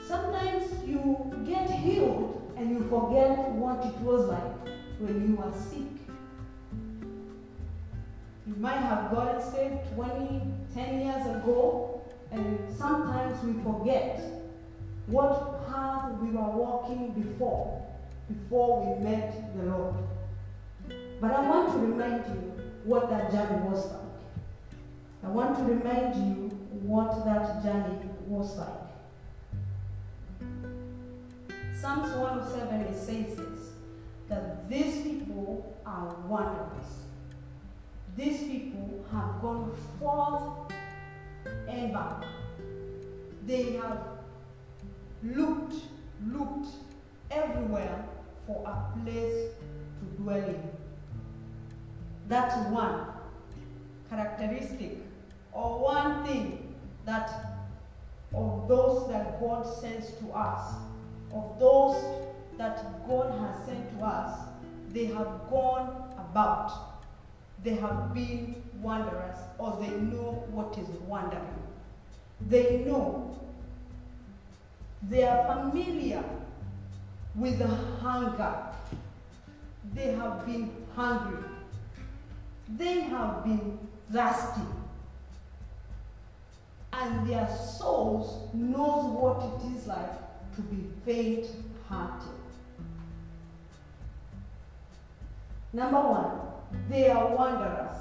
Sometimes 0.07 0.71
you 0.87 1.45
get 1.47 1.71
healed 1.71 2.53
and 2.57 2.71
you 2.71 2.89
forget 2.89 3.51
what 3.53 3.85
it 3.85 3.97
was 4.01 4.27
like 4.29 4.69
when 4.99 5.29
you 5.29 5.37
were 5.37 5.53
sick. 5.53 5.97
You 8.47 8.55
might 8.57 8.79
have 8.79 9.11
gotten 9.11 9.43
saved 9.43 9.95
20, 9.95 10.43
10 10.73 11.01
years 11.01 11.27
ago, 11.27 12.03
and 12.31 12.59
sometimes 12.77 13.43
we 13.43 13.61
forget 13.63 14.21
what 15.07 15.56
path 15.69 16.13
we 16.21 16.31
were 16.31 16.51
walking 16.51 17.13
before, 17.13 17.87
before 18.29 18.97
we 18.97 19.05
met 19.05 19.57
the 19.57 19.65
Lord. 19.65 19.95
But 21.21 21.31
I 21.33 21.49
want 21.49 21.73
to 21.73 21.79
remind 21.79 22.27
you 22.27 22.53
what 22.85 23.09
that 23.11 23.31
journey 23.31 23.63
was 23.69 23.87
like. 23.87 24.03
I 25.25 25.29
want 25.29 25.57
to 25.59 25.65
remind 25.65 26.15
you 26.15 26.49
what 26.83 27.25
that 27.25 27.63
journey 27.63 27.99
was 28.27 28.57
like. 28.57 28.87
Psalms 31.75 32.15
107 32.17 32.81
it 32.81 32.95
says 32.95 33.37
this 33.37 33.71
that 34.29 34.69
these 34.69 35.03
people 35.03 35.77
are 35.85 36.15
wonders. 36.27 36.87
These 38.17 38.45
people 38.45 39.05
have 39.13 39.41
gone 39.41 39.73
forth 39.99 40.73
and 41.69 41.93
back. 41.93 42.25
They 43.47 43.75
have 43.75 44.16
looked, 45.23 45.75
looked 46.27 46.69
everywhere 47.31 48.05
for 48.47 48.65
a 48.67 49.01
place 49.01 49.51
to 49.99 50.23
dwell 50.23 50.45
in. 50.45 50.63
That's 52.29 52.57
one 52.71 53.07
characteristic 54.09 54.99
or 55.53 55.79
one 55.81 56.25
thing 56.27 56.75
that 57.05 57.31
of 58.35 58.69
those 58.69 59.09
that 59.09 59.41
God 59.41 59.65
sends 59.81 60.11
to 60.19 60.33
us, 60.33 60.75
of 61.33 61.59
those 61.59 62.27
that 62.59 63.07
God 63.07 63.39
has 63.41 63.67
sent 63.67 63.99
to 63.99 64.05
us, 64.05 64.39
they 64.93 65.07
have 65.07 65.49
gone 65.51 66.15
about. 66.19 66.73
They 67.63 67.75
have 67.77 68.15
been 68.15 68.63
wanderers, 68.81 69.37
or 69.59 69.79
they 69.81 69.89
know 69.89 70.45
what 70.51 70.77
is 70.79 70.89
wandering. 71.07 71.63
They 72.41 72.85
know. 72.87 73.39
They 75.03 75.25
are 75.25 75.45
familiar 75.55 76.25
with 77.35 77.59
the 77.59 77.67
hunger. 77.67 78.55
They 79.95 80.13
have 80.13 80.45
been 80.47 80.71
hungry. 80.95 81.45
They 82.69 83.01
have 83.01 83.45
been 83.45 83.79
thirsty. 84.13 84.63
And 86.93 87.29
their 87.29 87.49
souls 87.49 88.49
knows 88.55 89.05
what 89.07 89.43
it 89.45 89.77
is 89.77 89.87
like 89.87 90.55
to 90.57 90.63
be 90.63 90.89
faint-hearted. 91.05 92.29
Number 95.73 96.01
one, 96.01 96.31
they 96.89 97.11
are 97.11 97.37
wanderers. 97.37 97.97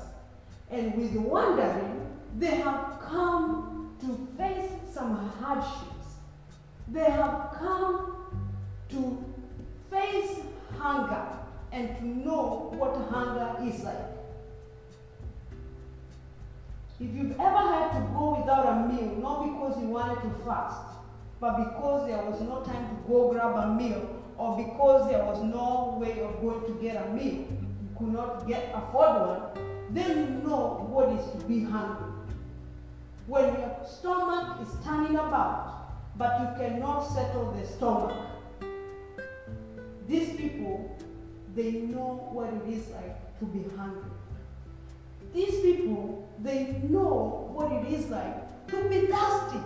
And 0.71 0.95
with 0.95 1.13
wandering, 1.15 2.07
they 2.37 2.55
have 2.55 2.99
come 3.01 3.95
to 3.99 4.27
face 4.37 4.71
some 4.93 5.29
hardships. 5.39 5.94
They 6.87 7.09
have 7.11 7.55
come 7.57 8.15
to 8.89 9.25
face 9.89 10.41
hunger 10.77 11.25
and 11.71 11.97
to 11.97 12.05
know 12.05 12.73
what 12.77 12.95
hunger 13.09 13.57
is 13.67 13.83
like. 13.83 14.15
If 16.99 17.13
you've 17.13 17.39
ever 17.39 17.57
had 17.57 17.91
to 17.93 17.99
go 18.13 18.37
without 18.39 18.65
a 18.67 18.87
meal, 18.87 19.17
not 19.17 19.43
because 19.43 19.81
you 19.81 19.89
wanted 19.89 20.21
to 20.21 20.29
fast, 20.45 20.97
but 21.41 21.57
because 21.57 22.07
there 22.07 22.23
was 22.23 22.39
no 22.41 22.61
time 22.61 22.87
to 22.87 22.95
go 23.07 23.29
grab 23.31 23.57
a 23.57 23.73
meal, 23.73 24.07
or 24.37 24.55
because 24.55 25.09
there 25.09 25.23
was 25.25 25.41
no 25.41 25.97
way 25.99 26.21
of 26.21 26.39
going 26.41 26.63
to 26.65 26.81
get 26.81 26.95
a 26.95 27.09
meal, 27.11 27.33
you 27.33 27.89
could 27.97 28.13
not 28.13 28.47
get 28.47 28.71
afford 28.73 29.27
one, 29.27 29.41
then 29.89 30.17
you 30.17 30.47
know 30.47 30.87
what 30.89 31.09
is 31.09 31.25
to 31.31 31.45
be 31.47 31.63
hungry. 31.63 32.13
When 33.27 33.43
your 33.59 33.75
stomach 33.85 34.61
is 34.61 34.69
turning 34.85 35.15
about, 35.15 35.84
but 36.17 36.39
you 36.39 36.47
cannot 36.57 37.01
settle 37.01 37.51
the 37.51 37.65
stomach, 37.67 38.15
these 40.07 40.35
people, 40.37 40.97
they 41.55 41.71
know 41.71 42.29
what 42.31 42.53
it 42.53 42.73
is 42.73 42.89
like 42.89 43.39
to 43.39 43.45
be 43.45 43.65
hungry. 43.75 44.11
These 45.33 45.61
people, 45.61 46.29
they 46.41 46.81
know 46.89 47.49
what 47.53 47.71
it 47.71 47.91
is 47.93 48.09
like 48.09 48.67
to 48.67 48.89
be 48.89 49.07
thirsty. 49.07 49.59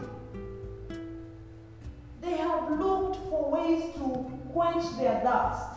They 2.21 2.37
have 2.37 2.79
looked 2.79 3.17
for 3.29 3.51
ways 3.51 3.83
to 3.95 4.39
quench 4.51 4.97
their 4.97 5.19
thirst. 5.21 5.69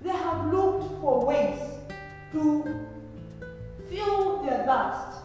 They 0.00 0.10
have 0.10 0.52
looked 0.52 1.00
for 1.00 1.26
ways 1.26 1.58
to 2.32 2.86
fill 3.90 4.42
their 4.44 4.64
thirst, 4.64 5.18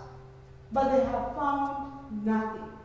but 0.72 0.96
they 0.96 1.06
have 1.06 1.36
found 1.36 2.26
nothing. 2.26 2.81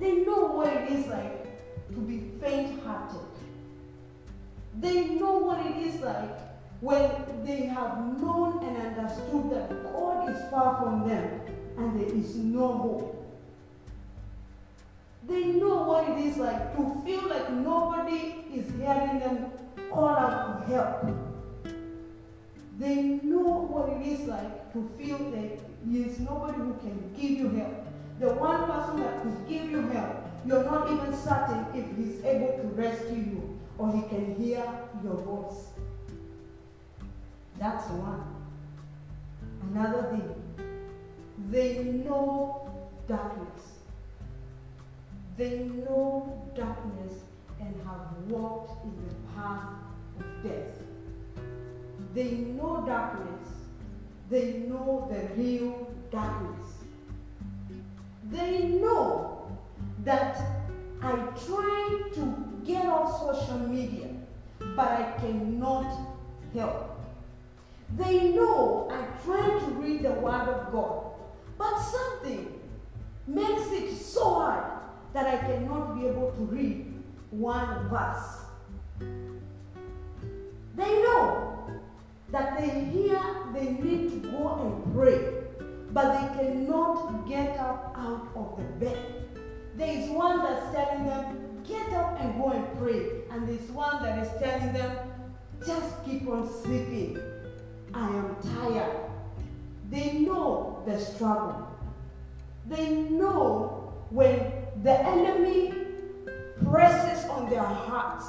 They 0.00 0.12
know 0.24 0.46
what 0.46 0.68
it 0.68 0.90
is 0.90 1.06
like 1.06 1.44
to 1.94 2.00
be 2.00 2.32
faint 2.40 2.82
hearted. 2.82 3.20
They 4.80 5.14
know 5.14 5.38
what 5.38 5.64
it 5.64 5.76
is 5.76 6.00
like 6.00 6.38
when 6.80 7.10
they 7.44 7.66
have 7.66 8.20
known 8.20 8.64
and 8.64 8.98
understood 8.98 9.50
that 9.50 9.92
God 9.92 10.28
is 10.28 10.50
far 10.50 10.76
from 10.82 11.08
them 11.08 11.40
and 11.78 12.00
there 12.00 12.14
is 12.14 12.34
no 12.36 12.72
hope. 12.72 13.24
They 15.26 15.44
know 15.46 15.84
what 15.84 16.08
it 16.08 16.26
is 16.26 16.36
like 16.36 16.76
to 16.76 17.02
feel 17.04 17.28
like 17.28 17.50
nobody 17.50 18.44
is 18.52 18.70
hearing 18.72 19.18
them 19.20 19.46
call 19.90 20.08
out 20.08 20.66
for 20.66 20.72
help. 20.72 21.08
They 22.78 23.02
know 23.22 23.66
what 23.70 23.88
it 23.90 24.06
is 24.06 24.26
like 24.26 24.72
to 24.72 24.90
feel 24.98 25.18
that 25.30 25.58
there 25.84 26.06
is 26.08 26.18
nobody 26.18 26.58
who 26.58 26.74
can 26.74 27.14
give 27.16 27.30
you 27.30 27.48
help. 27.50 27.86
The 28.20 28.32
one 28.32 28.70
person 28.70 29.00
that 29.00 29.22
could 29.22 29.48
give 29.48 29.70
you 29.70 29.88
help, 29.88 30.16
you're 30.46 30.64
not 30.64 30.90
even 30.90 31.12
certain 31.16 31.66
if 31.74 31.84
he's 31.96 32.24
able 32.24 32.56
to 32.58 32.68
rescue 32.74 33.16
you 33.16 33.58
or 33.78 33.92
he 33.92 34.02
can 34.02 34.36
hear 34.36 34.64
your 35.02 35.14
voice. 35.14 35.70
That's 37.58 37.88
one. 37.88 38.24
Another 39.70 40.02
thing, 40.10 40.34
they 41.50 41.82
know 41.84 42.70
darkness. 43.08 43.62
They 45.36 45.58
know 45.58 46.48
darkness 46.54 47.20
and 47.60 47.74
have 47.84 48.28
walked 48.28 48.84
in 48.84 48.94
the 49.08 49.14
path 49.34 49.70
of 50.18 50.42
death. 50.42 50.78
They 52.14 52.30
know 52.30 52.84
darkness. 52.86 53.48
They 54.30 54.64
know 54.68 55.08
the 55.10 55.42
real 55.42 55.92
darkness. 56.10 56.63
They 58.30 58.64
know 58.64 59.58
that 60.04 60.40
I 61.02 61.12
try 61.46 62.10
to 62.14 62.62
get 62.64 62.86
off 62.86 63.20
social 63.20 63.58
media, 63.58 64.08
but 64.58 64.88
I 64.88 65.14
cannot 65.18 65.98
help. 66.54 67.04
They 67.96 68.30
know 68.32 68.88
I 68.90 69.22
try 69.24 69.58
to 69.58 69.66
read 69.72 70.02
the 70.02 70.12
Word 70.12 70.48
of 70.48 70.72
God, 70.72 71.12
but 71.58 71.78
something 71.78 72.60
makes 73.26 73.70
it 73.72 73.96
so 73.96 74.34
hard 74.34 74.64
that 75.12 75.26
I 75.26 75.36
cannot 75.46 75.94
be 75.94 76.06
able 76.06 76.32
to 76.32 76.42
read 76.44 76.92
one 77.30 77.88
verse. 77.88 78.40
They 80.76 81.02
know 81.02 81.80
that 82.30 82.58
they 82.58 82.84
hear 82.86 83.20
they 83.52 83.72
need 83.72 84.10
to 84.10 84.30
go 84.30 84.58
and 84.60 84.94
pray, 84.94 85.43
but 85.94 86.12
they 86.12 86.38
cannot 86.38 87.26
get 87.28 87.56
up 87.56 87.94
out 87.96 88.28
of 88.34 88.56
the 88.56 88.84
bed. 88.84 89.28
There 89.76 89.96
is 89.96 90.10
one 90.10 90.38
that's 90.42 90.74
telling 90.74 91.06
them, 91.06 91.62
get 91.64 91.92
up 91.92 92.20
and 92.20 92.36
go 92.36 92.50
and 92.50 92.78
pray. 92.78 93.22
And 93.30 93.48
there's 93.48 93.70
one 93.70 94.02
that 94.02 94.18
is 94.18 94.28
telling 94.42 94.72
them, 94.72 94.96
just 95.64 96.04
keep 96.04 96.26
on 96.28 96.50
sleeping. 96.62 97.20
I 97.94 98.08
am 98.08 98.36
tired. 98.42 99.08
They 99.88 100.14
know 100.14 100.82
the 100.84 100.98
struggle. 100.98 101.68
They 102.66 102.90
know 102.90 103.94
when 104.10 104.52
the 104.82 104.98
enemy 104.98 105.74
presses 106.64 107.30
on 107.30 107.48
their 107.48 107.62
hearts 107.62 108.26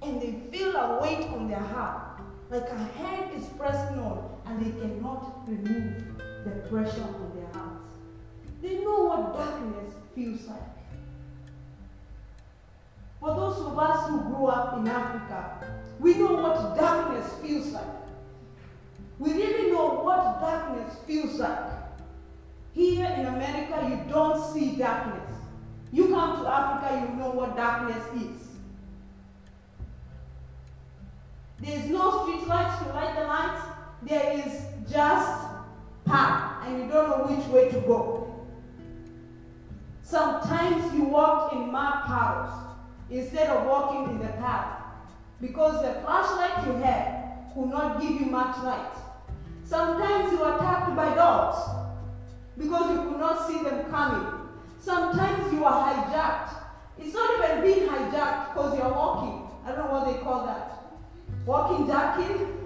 and 0.00 0.22
they 0.22 0.32
feel 0.56 0.76
a 0.76 1.02
weight 1.02 1.26
on 1.28 1.48
their 1.48 1.58
heart, 1.58 2.20
like 2.50 2.68
a 2.68 2.78
hand 2.78 3.32
is 3.34 3.46
pressing 3.58 3.98
on, 3.98 4.31
and 4.52 4.66
they 4.66 4.80
cannot 4.80 5.48
remove 5.48 6.02
the 6.44 6.50
pressure 6.68 7.02
on 7.02 7.32
their 7.34 7.48
hearts. 7.54 7.94
They 8.60 8.84
know 8.84 9.04
what 9.04 9.32
darkness 9.32 9.94
feels 10.14 10.46
like. 10.46 10.58
For 13.18 13.34
those 13.34 13.60
of 13.60 13.78
us 13.78 14.08
who 14.08 14.20
grew 14.20 14.46
up 14.46 14.78
in 14.78 14.88
Africa, 14.88 15.66
we 15.98 16.14
know 16.14 16.34
what 16.34 16.76
darkness 16.76 17.32
feels 17.40 17.72
like. 17.72 17.86
We 19.18 19.32
really 19.32 19.70
know 19.70 20.00
what 20.00 20.40
darkness 20.40 20.96
feels 21.06 21.38
like. 21.38 21.70
Here 22.74 23.06
in 23.06 23.26
America, 23.26 23.86
you 23.88 24.12
don't 24.12 24.52
see 24.52 24.76
darkness. 24.76 25.30
You 25.92 26.08
come 26.08 26.42
to 26.42 26.48
Africa, 26.48 27.06
you 27.08 27.16
know 27.16 27.30
what 27.30 27.56
darkness 27.56 28.04
is. 28.22 28.48
There 31.60 31.78
is 31.78 31.86
no 31.90 32.24
street 32.24 32.46
lights 32.48 32.82
to 32.82 32.88
light 32.88 33.14
the 33.14 33.24
lights. 33.24 33.71
There 34.02 34.32
is 34.32 34.62
just 34.90 35.46
path, 36.04 36.66
and 36.66 36.78
you 36.78 36.88
don't 36.88 37.10
know 37.10 37.34
which 37.34 37.46
way 37.48 37.70
to 37.70 37.80
go. 37.86 38.46
Sometimes 40.02 40.92
you 40.94 41.04
walk 41.04 41.52
in 41.52 41.70
mud 41.70 42.04
puddles 42.04 42.52
instead 43.10 43.48
of 43.48 43.66
walking 43.66 44.10
in 44.10 44.18
the 44.18 44.32
path 44.34 44.82
because 45.40 45.82
the 45.82 46.00
flashlight 46.00 46.66
you 46.66 46.74
have 46.82 47.54
could 47.54 47.68
not 47.68 48.00
give 48.00 48.20
you 48.20 48.26
much 48.26 48.56
light. 48.64 48.92
Sometimes 49.64 50.32
you 50.32 50.42
are 50.42 50.58
attacked 50.58 50.94
by 50.96 51.14
dogs 51.14 51.58
because 52.58 52.90
you 52.90 53.02
could 53.08 53.20
not 53.20 53.46
see 53.46 53.62
them 53.62 53.90
coming. 53.90 54.48
Sometimes 54.78 55.52
you 55.52 55.64
are 55.64 55.94
hijacked. 55.94 56.56
It's 56.98 57.14
not 57.14 57.38
even 57.38 57.62
being 57.62 57.88
hijacked 57.88 58.54
because 58.54 58.76
you're 58.76 58.92
walking. 58.92 59.48
I 59.64 59.72
don't 59.72 59.86
know 59.86 59.92
what 59.92 60.12
they 60.12 60.22
call 60.22 60.44
that. 60.46 60.82
Walking 61.46 61.86
jacking? 61.86 62.61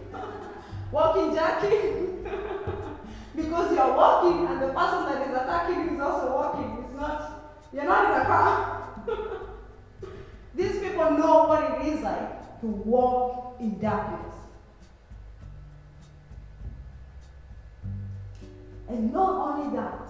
Walking 0.93 1.35
jacking? 1.35 2.25
because 3.37 3.75
you're 3.75 3.95
walking 3.95 4.47
and 4.47 4.63
the 4.63 4.69
person 4.69 5.05
that 5.05 5.29
is 5.29 5.35
attacking 5.35 5.95
is 5.95 6.01
also 6.01 6.33
walking. 6.33 6.85
It's 6.85 7.01
not, 7.01 7.55
you're 7.73 7.85
not 7.85 8.15
in 8.15 8.21
a 8.21 8.25
car. 8.25 9.01
These 10.55 10.81
people 10.81 11.11
know 11.13 11.45
what 11.45 11.81
it 11.81 11.93
is 11.93 12.03
like 12.03 12.61
to 12.61 12.67
walk 12.67 13.57
in 13.61 13.79
darkness. 13.79 14.35
And 18.89 19.13
not 19.13 19.59
only 19.59 19.77
that, 19.77 20.09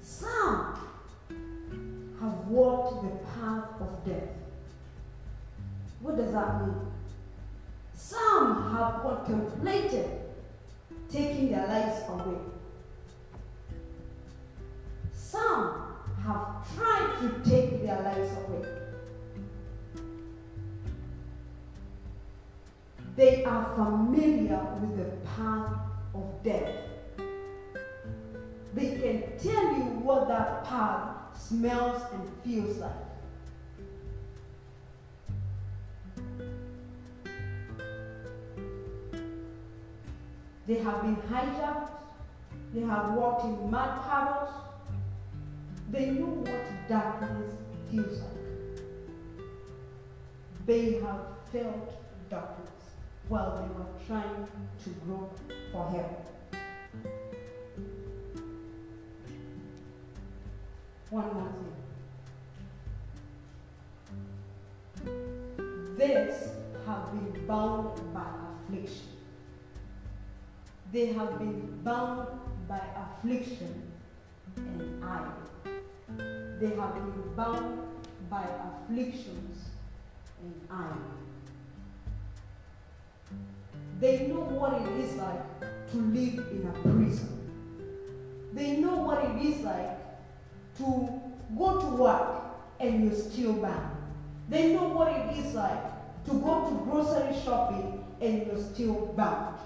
some 0.00 0.78
have 2.20 2.48
walked 2.48 3.04
the 3.04 3.24
path 3.30 3.80
of 3.80 4.04
death. 4.04 4.28
What 6.00 6.16
does 6.16 6.32
that 6.32 6.66
mean? 6.66 6.74
Some 8.08 8.72
have 8.72 9.02
contemplated 9.02 10.10
taking 11.08 11.52
their 11.52 11.66
lives 11.68 12.02
away. 12.08 12.36
Some 15.14 15.94
have 16.24 16.74
tried 16.74 17.16
to 17.20 17.48
take 17.48 17.84
their 17.84 18.02
lives 18.02 18.32
away. 18.32 18.68
They 23.14 23.44
are 23.44 23.72
familiar 23.76 24.60
with 24.80 24.96
the 24.96 25.16
path 25.36 25.72
of 26.12 26.42
death. 26.42 26.74
They 28.74 28.90
can 28.96 29.38
tell 29.38 29.76
you 29.76 29.84
what 30.02 30.26
that 30.26 30.64
path 30.64 31.38
smells 31.38 32.02
and 32.12 32.28
feels 32.42 32.78
like. 32.78 33.11
They 40.66 40.78
have 40.78 41.02
been 41.02 41.16
hijacked. 41.16 41.88
They 42.72 42.82
have 42.82 43.14
walked 43.14 43.44
in 43.44 43.70
mud 43.70 44.02
puddles. 44.02 44.50
They 45.90 46.10
know 46.10 46.26
what 46.26 46.88
darkness 46.88 47.54
feels 47.90 48.20
like. 48.20 48.42
They 50.66 51.00
have 51.00 51.20
felt 51.52 51.94
darkness 52.30 52.70
while 53.28 53.56
they 53.56 53.68
were 53.74 53.90
trying 54.06 54.46
to 54.84 54.90
grow 55.04 55.30
for 55.72 55.90
help. 55.90 56.26
One 61.10 61.34
more 61.34 61.52
thing. 61.58 61.76
This 65.98 66.52
have 66.86 67.12
been 67.12 67.46
bound 67.46 68.00
by 68.14 68.26
affliction. 68.66 69.11
They 70.92 71.06
have 71.14 71.38
been 71.38 71.80
bound 71.82 72.28
by 72.68 72.78
affliction 72.94 73.90
and 74.58 75.02
I. 75.02 75.24
They 76.60 76.66
have 76.76 76.94
been 76.94 77.34
bound 77.34 77.80
by 78.28 78.44
afflictions 78.44 79.70
and 80.42 80.54
I. 80.70 80.92
They 84.00 84.26
know 84.26 84.40
what 84.40 84.82
it 84.82 84.88
is 85.02 85.14
like 85.14 85.60
to 85.92 85.96
live 85.96 86.46
in 86.50 86.68
a 86.68 86.78
prison. 86.82 87.38
They 88.52 88.76
know 88.76 88.96
what 88.96 89.24
it 89.24 89.46
is 89.46 89.62
like 89.62 89.96
to 90.76 91.20
go 91.56 91.80
to 91.80 91.86
work 91.96 92.42
and 92.80 93.04
you're 93.04 93.18
still 93.18 93.54
bound. 93.54 93.96
They 94.50 94.74
know 94.74 94.88
what 94.88 95.08
it 95.08 95.38
is 95.38 95.54
like 95.54 96.24
to 96.26 96.32
go 96.32 96.68
to 96.68 96.84
grocery 96.84 97.34
shopping 97.42 98.04
and 98.20 98.46
you're 98.46 98.62
still 98.62 99.14
bound. 99.16 99.58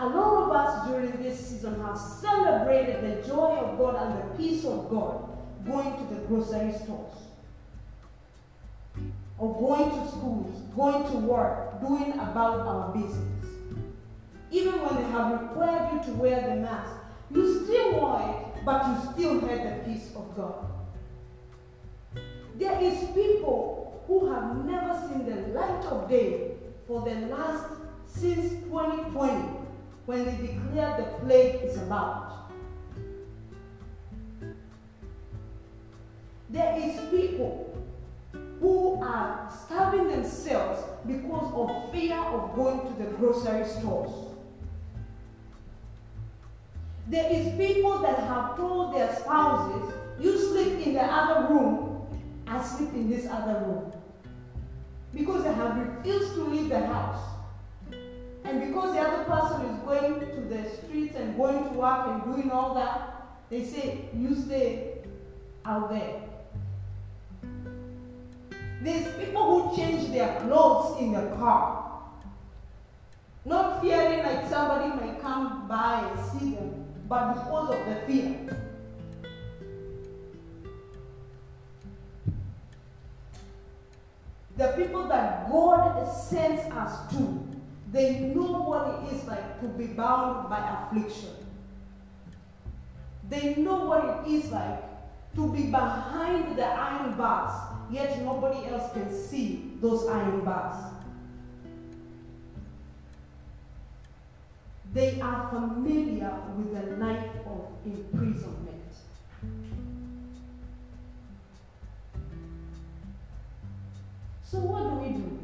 A 0.00 0.06
lot 0.06 0.44
of 0.44 0.52
us 0.52 0.86
during 0.86 1.20
this 1.20 1.48
season 1.48 1.80
have 1.80 1.98
celebrated 1.98 3.02
the 3.02 3.26
joy 3.26 3.56
of 3.56 3.78
God 3.78 3.96
and 3.96 4.18
the 4.18 4.36
peace 4.36 4.64
of 4.64 4.88
God 4.88 5.28
going 5.66 5.96
to 5.96 6.14
the 6.14 6.20
grocery 6.20 6.72
stores, 6.72 7.16
or 9.38 9.54
going 9.58 9.90
to 9.90 10.08
schools, 10.08 10.62
going 10.76 11.02
to 11.10 11.18
work, 11.18 11.80
doing 11.80 12.12
about 12.12 12.60
our 12.60 12.92
business. 12.92 13.46
Even 14.52 14.80
when 14.80 15.02
they 15.02 15.10
have 15.10 15.42
required 15.42 15.92
you 15.92 16.04
to 16.04 16.10
wear 16.12 16.48
the 16.48 16.56
mask, 16.56 16.94
you 17.34 17.64
still 17.64 17.94
wore 17.94 18.20
it, 18.20 18.64
but 18.64 18.86
you 18.86 19.12
still 19.12 19.40
had 19.40 19.66
the 19.66 19.90
peace 19.90 20.10
of 20.14 20.34
God. 20.36 20.64
There 22.54 22.80
is 22.80 23.00
people 23.10 24.04
who 24.06 24.32
have 24.32 24.64
never 24.64 25.08
seen 25.08 25.26
the 25.26 25.48
light 25.48 25.84
of 25.86 26.08
day 26.08 26.52
for 26.86 27.02
the 27.02 27.14
last 27.26 27.66
since 28.06 28.62
2020 28.64 29.57
when 30.08 30.24
they 30.24 30.46
declare 30.46 30.96
the 30.96 31.26
plague 31.26 31.60
is 31.62 31.76
about. 31.76 32.50
There 36.48 36.78
is 36.78 36.98
people 37.10 37.76
who 38.58 39.02
are 39.02 39.52
starving 39.52 40.08
themselves 40.08 40.82
because 41.06 41.52
of 41.52 41.92
fear 41.92 42.16
of 42.16 42.56
going 42.56 42.80
to 42.86 43.02
the 43.04 43.10
grocery 43.16 43.68
stores. 43.68 44.32
There 47.08 47.30
is 47.30 47.54
people 47.58 47.98
that 47.98 48.18
have 48.18 48.56
told 48.56 48.94
their 48.94 49.14
spouses, 49.14 49.92
you 50.18 50.38
sleep 50.38 50.86
in 50.86 50.94
the 50.94 51.04
other 51.04 51.52
room, 51.52 52.06
I 52.46 52.64
sleep 52.64 52.94
in 52.94 53.10
this 53.10 53.26
other 53.30 53.62
room. 53.66 53.92
Because 55.12 55.44
they 55.44 55.52
have 55.52 55.76
refused 55.76 56.32
to 56.36 56.44
leave 56.44 56.70
the 56.70 56.86
house. 56.86 57.37
And 58.48 58.66
because 58.66 58.94
the 58.94 59.00
other 59.00 59.24
person 59.24 59.66
is 59.66 59.78
going 59.82 60.20
to 60.20 60.40
the 60.48 60.70
streets 60.70 61.16
and 61.16 61.36
going 61.36 61.64
to 61.64 61.70
work 61.70 62.08
and 62.08 62.34
doing 62.34 62.50
all 62.50 62.74
that, 62.76 63.26
they 63.50 63.62
say, 63.62 64.08
you 64.16 64.34
stay 64.34 65.02
out 65.66 65.90
there. 65.90 66.22
There's 68.80 69.14
people 69.16 69.68
who 69.68 69.76
change 69.76 70.10
their 70.12 70.40
clothes 70.40 70.98
in 70.98 71.12
the 71.12 71.36
car, 71.36 72.00
not 73.44 73.82
fearing 73.82 74.20
like 74.20 74.48
somebody 74.48 74.96
might 74.96 75.20
come 75.20 75.68
by 75.68 76.08
and 76.08 76.40
see 76.40 76.54
them, 76.54 76.86
but 77.06 77.34
because 77.34 77.74
of 77.74 77.86
the 77.86 78.00
fear. 78.06 78.56
The 84.56 84.68
people 84.68 85.06
that 85.08 85.50
God 85.50 86.10
sends 86.10 86.62
us 86.72 87.10
to 87.12 87.47
they 87.90 88.20
know 88.20 88.62
what 88.62 89.02
it 89.02 89.14
is 89.14 89.24
like 89.24 89.60
to 89.60 89.68
be 89.68 89.86
bound 89.86 90.50
by 90.50 90.58
affliction. 90.58 91.30
They 93.28 93.56
know 93.56 93.84
what 93.86 94.26
it 94.26 94.30
is 94.30 94.50
like 94.50 94.84
to 95.34 95.52
be 95.52 95.64
behind 95.64 96.56
the 96.56 96.64
iron 96.66 97.16
bars, 97.16 97.52
yet 97.90 98.22
nobody 98.22 98.66
else 98.66 98.92
can 98.92 99.10
see 99.12 99.72
those 99.80 100.06
iron 100.06 100.44
bars. 100.44 100.94
They 104.92 105.20
are 105.20 105.48
familiar 105.50 106.32
with 106.56 106.72
the 106.72 106.96
life 106.96 107.30
of 107.46 107.66
imprisonment. 107.84 108.68
So, 114.42 114.60
what 114.60 114.82
do 114.90 114.96
we 114.96 115.18
do? 115.18 115.37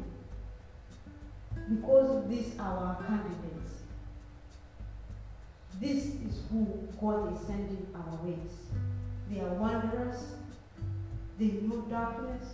Because 1.69 2.29
these 2.29 2.57
are 2.59 2.77
our 2.77 3.03
candidates. 3.07 3.71
This 5.81 6.05
is 6.05 6.41
who 6.51 6.87
God 7.01 7.33
is 7.33 7.47
sending 7.47 7.87
our 7.93 8.17
ways. 8.23 8.51
They 9.29 9.41
are 9.41 9.53
wanderers. 9.55 10.23
They 11.39 11.47
know 11.47 11.81
darkness. 11.89 12.53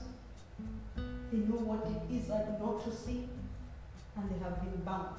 They 1.32 1.38
know 1.38 1.58
what 1.58 1.86
it 1.86 2.16
is 2.16 2.30
like 2.30 2.60
not 2.60 2.84
to 2.86 2.96
see. 2.96 3.28
And 4.16 4.30
they 4.30 4.44
have 4.44 4.60
been 4.62 4.82
bound. 4.84 5.16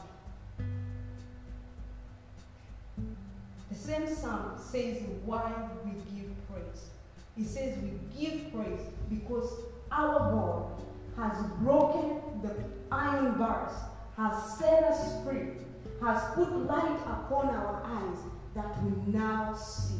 The 3.70 3.78
same 3.78 4.14
psalm 4.14 4.58
says 4.58 5.02
why 5.24 5.52
we 5.84 5.92
give 5.92 6.30
praise. 6.50 6.90
It 7.38 7.46
says 7.46 7.78
we 7.82 7.92
give 8.18 8.52
praise 8.52 8.80
because 9.08 9.50
our 9.90 10.18
God 10.32 10.82
has 11.16 11.42
broken 11.60 12.20
the 12.42 12.54
iron 12.90 13.38
bars, 13.38 13.72
has 14.16 14.58
set 14.58 14.84
us 14.84 15.22
free, 15.24 15.48
has 16.00 16.22
put 16.34 16.50
light 16.66 16.98
upon 17.06 17.48
our 17.48 17.82
eyes 17.84 18.18
that 18.54 18.82
we 18.82 19.12
now 19.12 19.54
see, 19.54 19.98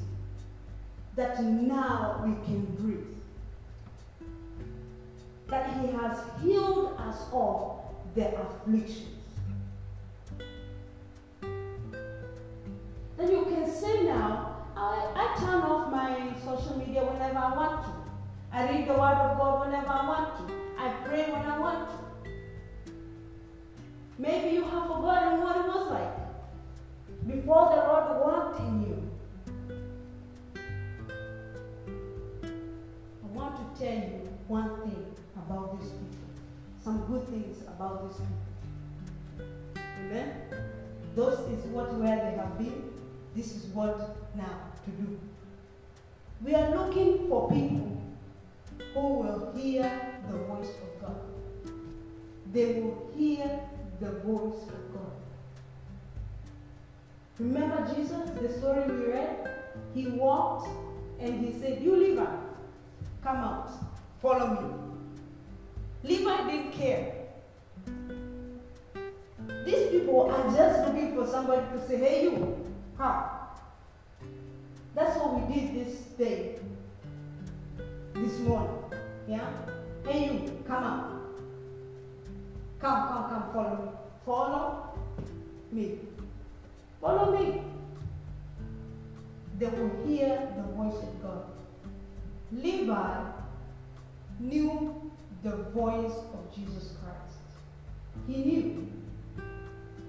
that 1.17 1.43
now 1.43 2.23
we 2.25 2.33
can 2.47 2.65
breathe, 2.77 3.07
that 5.49 5.81
He 5.81 5.87
has 5.89 6.19
healed 6.43 6.97
us 6.99 7.25
of 7.33 7.81
the 8.15 8.29
afflictions. 8.41 9.09
Then 13.17 13.31
you 13.31 13.45
can 13.45 13.71
say 13.71 14.03
now, 14.05 14.67
I, 14.77 15.13
I 15.15 15.41
turn 15.41 15.63
off 15.63 15.93
my 15.93 16.33
social 16.45 16.79
media 16.79 17.05
whenever 17.05 17.39
I 17.39 17.55
want 17.55 17.85
to. 17.85 18.02
I 18.55 18.69
read 18.69 18.87
the 18.87 18.93
Word 18.93 19.17
of 19.17 19.39
God 19.39 19.67
whenever 19.67 19.89
I 19.89 20.07
want 20.07 20.37
to. 20.37 20.55
I 20.79 20.91
pray 21.07 21.23
when 21.33 21.41
I 21.41 21.59
want 21.59 21.89
to. 21.89 21.97
Maybe 24.19 24.57
you 24.57 24.65
have 24.65 24.89
forgotten 24.89 25.41
what 25.41 25.57
it 25.57 25.67
was 25.67 25.91
like 25.91 26.13
before 27.27 27.71
the 27.71 27.77
Lord 27.77 28.27
worked 28.27 28.61
in 28.61 28.83
you. 28.83 29.11
I 33.25 33.27
want 33.33 33.57
to 33.57 33.83
tell 33.83 33.95
you 33.95 34.29
one 34.49 34.83
thing 34.83 35.07
about 35.35 35.81
these 35.81 35.91
people. 35.91 36.29
Some 36.85 37.07
good 37.07 37.27
things 37.31 37.63
about 37.63 38.07
these 38.07 38.21
people. 38.21 38.37
Amen? 39.99 40.35
Those 41.17 41.39
is 41.49 41.65
what 41.67 41.95
where 41.95 42.17
they 42.17 42.37
have 42.37 42.59
been. 42.59 42.93
This 43.35 43.57
is 43.57 43.65
what 43.69 44.15
now 44.37 44.73
to 44.85 44.91
do. 44.91 45.19
We 46.45 46.55
are 46.55 46.77
looking 46.77 47.29
for 47.29 47.49
people 47.51 48.02
who 48.95 49.15
will 49.15 49.53
hear 49.57 49.83
the 50.31 50.39
voice 50.39 50.69
of 50.69 51.01
God. 51.01 51.21
They 52.53 52.81
will 52.81 53.11
hear 53.17 53.61
the 54.01 54.11
voice 54.21 54.63
of 54.63 54.93
God. 54.93 55.13
Remember 57.39 57.95
Jesus, 57.95 58.31
the 58.41 58.53
story 58.59 58.83
we 58.91 59.07
read? 59.07 59.51
He 59.95 60.07
walked 60.09 60.69
and 61.21 61.45
he 61.45 61.59
said, 61.59 61.83
You 61.83 61.97
Levi, 61.97 62.27
come 63.23 63.37
out, 63.37 63.71
follow 64.21 64.51
me. 66.03 66.09
Levi 66.09 66.51
didn't 66.51 66.73
care. 66.73 67.15
These 69.65 69.91
people 69.91 70.31
are 70.31 70.55
just 70.55 70.87
looking 70.87 71.15
for 71.15 71.27
somebody 71.27 71.63
to 71.73 71.87
say, 71.87 71.97
Hey, 71.97 72.23
you, 72.25 72.67
come. 72.99 73.25
That's 74.95 75.17
what 75.17 75.41
we 75.41 75.55
did 75.55 75.75
this 75.75 75.99
day, 76.19 76.59
this 78.15 78.39
morning. 78.41 78.71
Yeah? 79.29 79.49
Hey, 80.07 80.33
you, 80.33 80.65
come 80.67 80.85
out. 80.85 81.13
Come, 82.81 83.09
come, 83.09 83.31
come, 83.31 83.53
follow. 83.53 83.99
Follow 84.27 84.95
me. 85.71 85.99
Follow 87.01 87.39
me. 87.39 87.63
They 89.59 89.67
will 89.67 90.07
hear 90.07 90.49
the 90.57 90.63
voice 90.75 91.03
of 91.03 91.23
God. 91.23 91.45
Levi 92.51 93.25
knew 94.41 95.11
the 95.43 95.57
voice 95.75 96.19
of 96.35 96.55
Jesus 96.55 96.95
Christ. 97.01 98.27
He 98.27 98.45
knew 98.45 98.89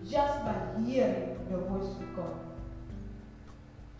just 0.10 0.44
by 0.44 0.56
hearing 0.86 1.38
the 1.50 1.58
voice 1.58 1.89
of 1.89 2.16
God. 2.16 2.34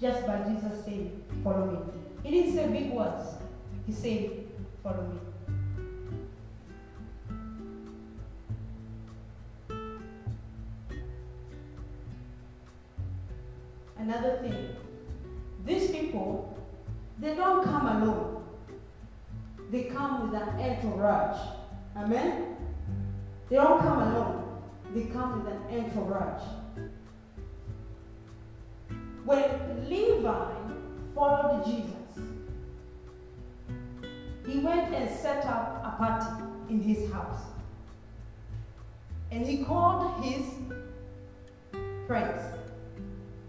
Just 0.02 0.28
by 0.28 0.44
Jesus 0.50 0.84
saying, 0.84 1.24
Follow 1.44 1.66
me. 1.66 1.80
He 2.24 2.32
didn't 2.32 2.56
say 2.56 2.68
big 2.68 2.92
words. 2.92 3.43
He 3.86 3.92
said, 3.94 4.30
Follow 4.82 5.08
me. 5.08 5.20
Another 13.98 14.38
thing, 14.42 14.76
these 15.66 15.92
people, 15.92 16.58
they 17.20 17.36
don't 17.36 17.64
come 17.64 17.88
alone. 17.88 18.44
They 19.72 19.84
come 19.84 20.30
with 20.30 20.42
an 20.42 20.60
entourage. 20.60 21.40
Amen? 21.96 22.58
They 23.50 23.56
don't 23.56 23.80
come 23.80 24.00
alone. 24.00 24.62
They 24.94 25.06
come 25.06 25.44
with 25.44 25.54
an 25.54 25.62
entourage. 25.86 26.44
When 29.26 29.90
Levi 29.90 30.52
followed 31.16 31.66
Jesus, 31.66 32.03
he 34.46 34.60
went 34.60 34.94
and 34.94 35.10
set 35.10 35.46
up 35.46 35.82
a 35.86 35.98
party 35.98 36.44
in 36.70 36.82
his 36.82 37.12
house. 37.12 37.42
And 39.32 39.46
he 39.46 39.64
called 39.64 40.24
his 40.24 40.44
friends. 42.06 42.42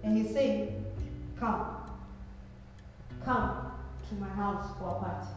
And 0.02 0.16
he 0.16 0.32
said, 0.32 0.84
Come, 1.38 1.76
come 3.24 3.72
to 4.08 4.14
my 4.14 4.28
house 4.28 4.66
for 4.78 4.88
a 4.88 4.98
party. 5.04 5.28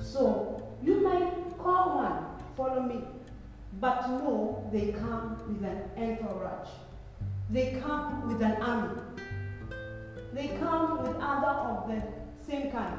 So 0.00 0.68
you 0.82 1.00
might 1.00 1.58
call 1.58 1.96
one, 1.96 2.24
follow 2.56 2.82
me, 2.82 3.04
but 3.80 4.08
no, 4.08 4.68
they 4.72 4.92
come 4.92 5.38
with 5.48 5.64
an 5.64 5.82
entourage. 5.96 6.68
They 7.50 7.80
come 7.82 8.28
with 8.28 8.42
an 8.42 8.60
army. 8.62 9.00
They 10.32 10.48
come 10.58 11.02
with 11.02 11.16
other 11.20 11.46
of 11.46 11.88
the 11.88 12.23
same 12.46 12.70
kind. 12.70 12.98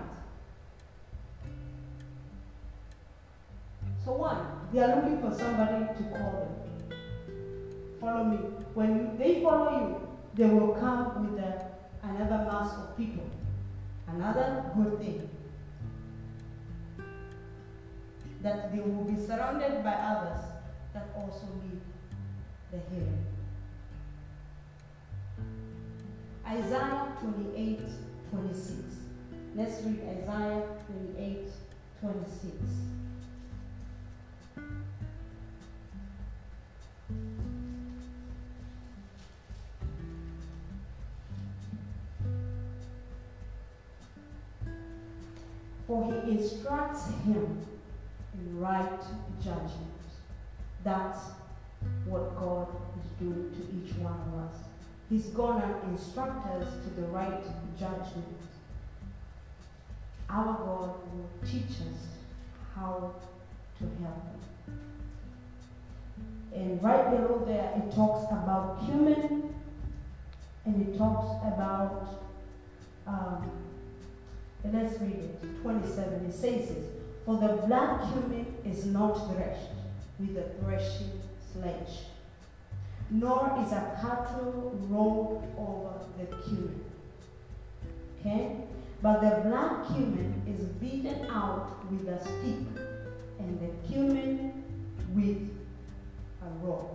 So 4.04 4.14
one, 4.14 4.38
they 4.72 4.82
are 4.82 4.96
looking 4.96 5.22
for 5.22 5.34
somebody 5.36 5.86
to 5.86 6.04
call 6.10 6.32
them. 6.32 6.98
Follow 8.00 8.24
me. 8.24 8.38
When 8.74 9.18
they 9.18 9.42
follow 9.42 9.72
you, 9.80 10.08
they 10.36 10.46
will 10.46 10.76
come 10.76 11.26
with 11.26 11.44
a, 11.44 11.72
another 12.04 12.46
mass 12.46 12.74
of 12.78 12.98
people. 12.98 13.30
Another 14.08 14.66
good 14.76 15.00
thing. 15.00 15.30
That 18.42 18.72
they 18.72 18.80
will 18.80 19.06
be 19.06 19.16
surrounded 19.16 19.84
by 19.84 19.94
others 19.94 20.40
that 20.94 21.10
also 21.16 21.48
need 21.64 21.82
the 22.72 22.78
healing. 22.94 23.26
Isaiah 26.48 27.08
28 27.22 27.80
26. 28.30 29.05
Let's 29.58 29.82
read 29.84 30.02
Isaiah 30.02 30.64
28 31.16 31.48
26. 32.02 32.54
For 45.88 46.04
he 46.04 46.32
instructs 46.32 47.08
him 47.24 47.66
in 48.34 48.60
right 48.60 49.00
judgment. 49.42 49.72
That's 50.84 51.20
what 52.06 52.36
God 52.36 52.68
is 53.00 53.26
doing 53.26 53.52
to 53.52 53.62
each 53.62 53.96
one 54.00 54.20
of 54.20 54.50
us. 54.50 54.58
He's 55.10 55.28
going 55.28 55.62
to 55.62 55.76
instruct 55.88 56.46
us 56.48 56.74
to 56.84 56.90
the 57.02 57.08
right 57.08 57.42
judgment. 57.80 58.36
Our 60.30 60.54
God 60.58 60.96
will 61.14 61.30
teach 61.46 61.70
us 61.70 62.08
how 62.76 63.16
to 63.80 63.86
help. 64.04 64.78
And 66.54 66.82
right 66.82 67.12
below 67.12 67.44
there, 67.46 67.74
it 67.76 67.94
talks 67.94 68.32
about 68.32 68.86
cumin 68.86 69.54
and 70.66 70.88
it 70.88 70.98
talks 70.98 71.46
about, 71.46 72.22
um, 73.06 73.52
let's 74.64 75.00
read 75.02 75.16
it, 75.16 75.62
27. 75.62 76.26
It 76.26 76.34
says 76.34 76.70
this 76.70 76.86
For 77.26 77.38
the 77.38 77.68
black 77.68 78.02
cumin 78.12 78.56
is 78.66 78.86
not 78.86 79.32
threshed 79.34 79.72
with 80.20 80.38
a 80.38 80.50
threshing 80.62 81.22
sledge 81.52 82.06
nor 83.10 83.58
is 83.64 83.72
a 83.72 83.98
cattle 84.02 84.78
rolled 84.90 85.44
over 85.58 85.94
the 86.18 86.26
cumin. 86.44 86.84
Okay? 88.20 88.58
But 89.06 89.22
the 89.22 89.48
black 89.48 89.86
cumin 89.86 90.42
is 90.48 90.62
beaten 90.82 91.28
out 91.30 91.86
with 91.92 92.08
a 92.08 92.20
stick, 92.24 92.58
and 93.38 93.60
the 93.60 93.88
cumin 93.88 94.64
with 95.14 95.48
a 96.42 96.66
rod. 96.66 96.88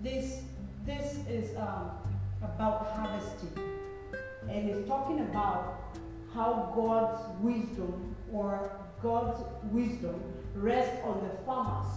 This, 0.00 0.40
this 0.84 1.18
is 1.28 1.56
um, 1.56 1.92
about 2.42 2.88
harvesting, 2.96 3.56
and 4.48 4.70
it's 4.70 4.88
talking 4.88 5.20
about 5.20 5.94
how 6.34 6.72
God's 6.74 7.22
wisdom 7.40 8.16
or 8.32 8.68
God's 9.00 9.40
wisdom 9.70 10.20
rests 10.56 10.98
on 11.04 11.22
the 11.22 11.44
farmers 11.46 11.92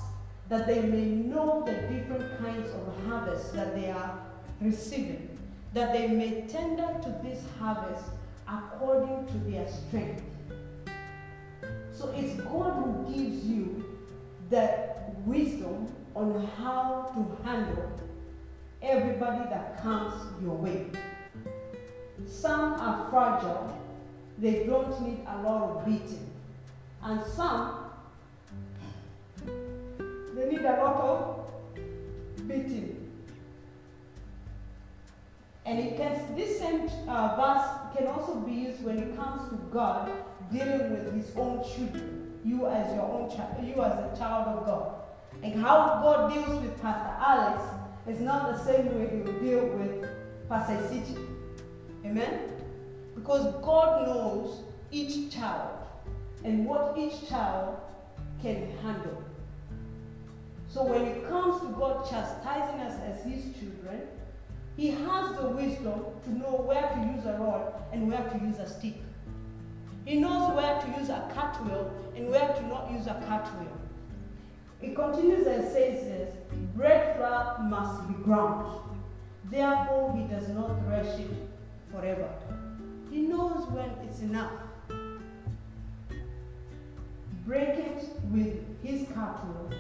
that 0.50 0.68
they 0.68 0.84
may 0.84 1.06
know 1.06 1.64
the 1.66 1.74
different 1.92 2.38
kinds 2.38 2.70
of 2.70 3.08
harvest 3.08 3.52
that 3.56 3.74
they 3.74 3.90
are 3.90 4.16
receiving, 4.62 5.36
that 5.74 5.92
they 5.92 6.08
may 6.08 6.42
tender 6.42 7.00
to 7.02 7.16
this 7.24 7.42
harvest 7.58 8.04
according 8.54 9.26
to 9.28 9.38
their 9.50 9.68
strength. 9.68 10.24
So 11.92 12.14
it's 12.16 12.40
God 12.42 12.74
who 12.74 13.14
gives 13.14 13.46
you 13.46 13.86
the 14.50 14.90
wisdom 15.26 15.88
on 16.16 16.46
how 16.58 17.12
to 17.14 17.44
handle 17.44 17.92
everybody 18.82 19.50
that 19.50 19.82
comes 19.82 20.14
your 20.42 20.56
way. 20.56 20.88
Some 22.28 22.74
are 22.74 23.10
fragile, 23.10 23.80
they 24.38 24.66
don't 24.66 25.02
need 25.02 25.20
a 25.28 25.42
lot 25.42 25.64
of 25.64 25.86
beating. 25.86 26.30
And 27.02 27.24
some 27.26 27.84
they 30.36 30.50
need 30.50 30.66
a 30.66 30.84
lot 30.84 30.96
of 30.96 32.48
beating. 32.48 33.12
And 35.66 35.80
it 35.80 35.98
can, 35.98 36.36
this 36.36 36.60
same 36.60 36.90
uh, 37.08 37.36
verse 37.36 37.83
can 37.96 38.08
also 38.08 38.36
be 38.36 38.52
used 38.52 38.84
when 38.84 38.98
it 38.98 39.16
comes 39.16 39.50
to 39.50 39.56
God 39.72 40.12
dealing 40.52 40.92
with 40.92 41.14
His 41.14 41.36
own 41.36 41.64
children. 41.64 42.32
You 42.44 42.68
as 42.68 42.94
your 42.94 43.04
own 43.04 43.30
child, 43.30 43.64
you 43.64 43.82
as 43.84 43.94
a 43.94 44.18
child 44.18 44.48
of 44.48 44.66
God. 44.66 44.96
And 45.42 45.62
how 45.62 46.02
God 46.02 46.34
deals 46.34 46.62
with 46.62 46.82
Pastor 46.82 47.16
Alex 47.20 47.64
is 48.08 48.20
not 48.20 48.52
the 48.52 48.64
same 48.64 48.98
way 48.98 49.10
He 49.10 49.22
will 49.22 49.40
deal 49.40 49.68
with 49.78 50.08
Pastor 50.50 50.88
City. 50.88 51.18
Amen? 52.06 52.40
Because 53.16 53.54
God 53.64 54.08
knows 54.08 54.64
each 54.92 55.34
child 55.34 55.80
and 56.44 56.66
what 56.66 56.98
each 56.98 57.30
child 57.30 57.78
can 58.42 58.70
handle. 58.80 59.24
So 60.68 60.84
when 60.84 61.04
it 61.04 61.28
comes 61.30 61.62
to 61.62 61.68
God 61.68 62.10
chastising 62.10 62.82
us 62.82 63.00
as 63.02 63.24
His 63.24 63.56
children, 63.58 64.02
He 64.76 64.90
has 64.90 65.36
the 65.38 65.50
wisdom 65.50 66.06
to 66.24 66.30
know 66.32 66.64
where 66.66 66.82
to 66.82 67.14
use 67.16 67.26
a 67.26 67.38
rod 67.40 67.74
and 67.92 68.10
where 68.10 68.28
to 68.28 68.38
use 68.46 68.58
a 68.58 68.68
stick. 68.68 68.96
He 70.06 70.20
knows 70.20 70.56
where 70.56 70.82
to 70.82 71.00
use 71.00 71.10
a 71.10 71.30
cartwheel 71.34 71.94
and 72.16 72.30
where 72.30 72.48
to 72.48 72.68
not 72.68 72.92
use 72.92 73.08
a 73.08 73.22
cartwheel. 73.28 73.78
It 74.82 74.96
continues 74.96 75.48
and 75.48 75.64
says 75.64 76.04
this 76.04 76.36
bread 76.76 77.16
flour 77.16 77.60
must 77.64 78.08
be 78.08 78.14
ground. 78.24 78.82
Therefore, 79.46 80.16
he 80.18 80.24
does 80.24 80.50
not 80.50 80.84
thresh 80.86 81.20
it 81.20 81.30
forever. 81.92 82.28
He 83.12 83.22
knows 83.22 83.68
when 83.70 83.90
it's 84.06 84.20
enough. 84.22 84.52
Break 87.46 87.70
it 87.70 88.10
with 88.32 88.56
his 88.84 89.08
cartwheel 89.14 89.72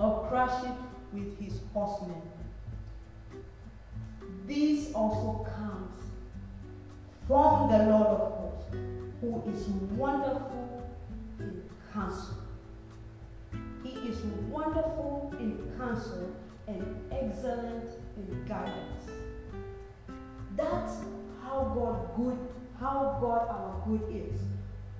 or 0.00 0.26
crush 0.28 0.64
it 0.64 0.76
with 1.12 1.38
his 1.38 1.60
horsemen. 1.72 2.22
This 4.46 4.92
also 4.94 5.44
comes 5.56 6.02
from 7.26 7.68
the 7.72 7.78
Lord 7.78 8.06
of 8.06 8.30
hosts, 8.38 8.76
who 9.20 9.42
is 9.52 9.66
wonderful 9.98 10.88
in 11.40 11.62
counsel. 11.92 12.36
He 13.82 13.90
is 14.08 14.20
wonderful 14.48 15.34
in 15.40 15.72
counsel 15.76 16.30
and 16.68 16.84
excellent 17.10 17.88
in 18.16 18.44
guidance. 18.46 19.10
That's 20.54 20.94
how 21.42 21.72
God 21.74 22.14
good, 22.16 22.38
how 22.78 23.18
God 23.20 23.48
our 23.48 23.82
good 23.84 24.14
is. 24.14 24.38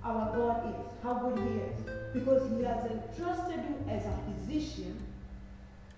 Our 0.02 0.36
God 0.36 0.74
is, 0.74 0.92
how 1.04 1.14
good 1.14 1.38
He 1.38 1.58
is. 1.58 1.80
Because 2.12 2.50
He 2.50 2.64
has 2.64 2.84
entrusted 2.90 3.60
you 3.68 3.90
as 3.90 4.04
a 4.06 4.18
physician, 4.26 4.98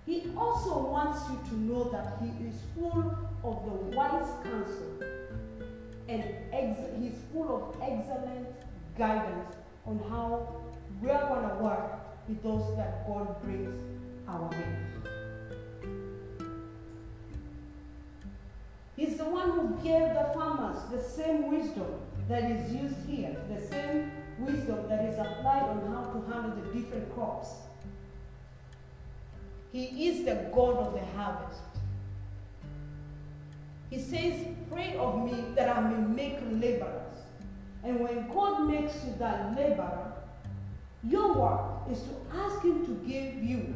He 0.05 0.31
also 0.37 0.87
wants 0.89 1.23
you 1.31 1.39
to 1.49 1.57
know 1.57 1.85
that 1.85 2.19
He 2.21 2.47
is 2.47 2.55
full 2.75 3.28
of 3.45 3.65
the 3.65 3.97
wise 3.97 4.31
counsel 4.43 5.03
and 6.09 6.23
He's 7.03 7.15
full 7.33 7.55
of 7.55 7.77
excellent 7.83 8.49
guidance 8.97 9.55
on 9.87 9.99
how 10.09 10.63
we're 11.01 11.19
going 11.19 11.49
to 11.49 11.55
work 11.63 12.29
with 12.29 12.43
those 12.43 12.77
that 12.77 13.07
God 13.07 13.41
brings 13.43 13.75
our 14.27 14.49
way. 14.51 14.77
He's 18.97 19.17
the 19.17 19.25
one 19.25 19.51
who 19.51 19.69
gave 19.83 20.13
the 20.15 20.31
farmers 20.35 20.79
the 20.91 21.01
same 21.01 21.51
wisdom 21.51 22.01
that 22.29 22.51
is 22.51 22.75
used 22.75 22.97
here, 23.09 23.37
the 23.49 23.61
same 23.65 24.11
wisdom 24.41 24.89
that 24.89 25.05
is 25.05 25.19
applied 25.19 25.63
on 25.63 25.87
how 25.93 26.11
to 26.13 26.33
handle 26.33 26.53
the 26.57 26.81
different 26.81 27.15
crops. 27.15 27.49
He 29.73 30.09
is 30.09 30.25
the 30.25 30.51
God 30.53 30.77
of 30.79 30.95
the 30.95 31.05
harvest. 31.17 31.61
He 33.91 33.99
says, 33.99 34.47
Pray 34.71 34.97
of 34.97 35.25
me 35.25 35.45
that 35.55 35.75
I 35.75 35.81
may 35.81 35.97
make 35.97 36.39
laborers. 36.51 37.09
And 37.85 38.01
when 38.01 38.29
God 38.29 38.69
makes 38.69 38.95
you 39.05 39.15
that 39.19 39.57
laborer, 39.57 40.13
your 41.05 41.35
work 41.35 41.91
is 41.91 42.03
to 42.03 42.37
ask 42.37 42.63
Him 42.63 42.85
to 42.87 42.93
give 43.09 43.43
you 43.43 43.75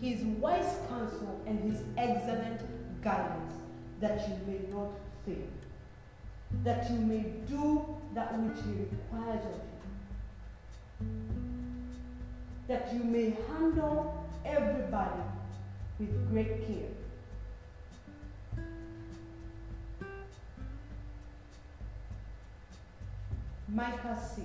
His 0.00 0.22
wise 0.22 0.78
counsel 0.88 1.40
and 1.46 1.60
His 1.60 1.82
excellent 1.96 2.60
guidance 3.02 3.54
that 4.00 4.28
you 4.28 4.34
may 4.46 4.60
not 4.70 4.90
fail, 5.24 5.46
that 6.64 6.90
you 6.90 6.98
may 6.98 7.24
do 7.46 7.86
that 8.14 8.38
which 8.38 8.58
He 8.64 8.72
requires 8.72 9.44
of 9.44 9.60
you, 11.00 11.06
that 12.68 12.92
you 12.92 13.04
may 13.04 13.36
handle 13.48 14.26
everybody 14.44 15.22
with 15.98 16.30
great 16.30 16.66
care. 16.66 16.88
Micah 23.76 24.18
6. 24.18 24.42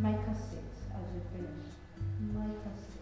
Micah 0.00 0.34
6, 0.34 0.56
as 0.90 1.04
we 1.14 1.20
finish. 1.30 1.70
Micah 2.34 2.74
6. 2.74 2.94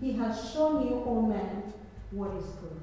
He 0.00 0.12
has 0.14 0.50
shown 0.50 0.86
you, 0.86 0.94
O 0.94 1.04
oh 1.06 1.20
man, 1.20 1.74
what 2.10 2.30
is 2.38 2.46
good. 2.46 2.80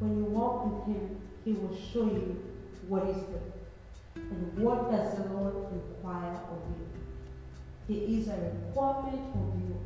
When 0.00 0.16
you 0.16 0.24
walk 0.24 0.66
with 0.66 0.96
him, 0.96 1.20
he 1.44 1.52
will 1.52 1.76
show 1.76 2.06
you 2.06 2.42
what 2.88 3.06
is 3.06 3.18
good. 3.18 3.52
And 4.16 4.58
what 4.58 4.90
does 4.90 5.16
the 5.16 5.32
Lord 5.32 5.54
require 5.72 6.40
of 6.50 6.58
you? 6.76 6.87
There 7.88 8.04
is 8.06 8.28
a 8.28 8.36
requirement 8.36 9.34
of 9.34 9.60
you. 9.60 9.80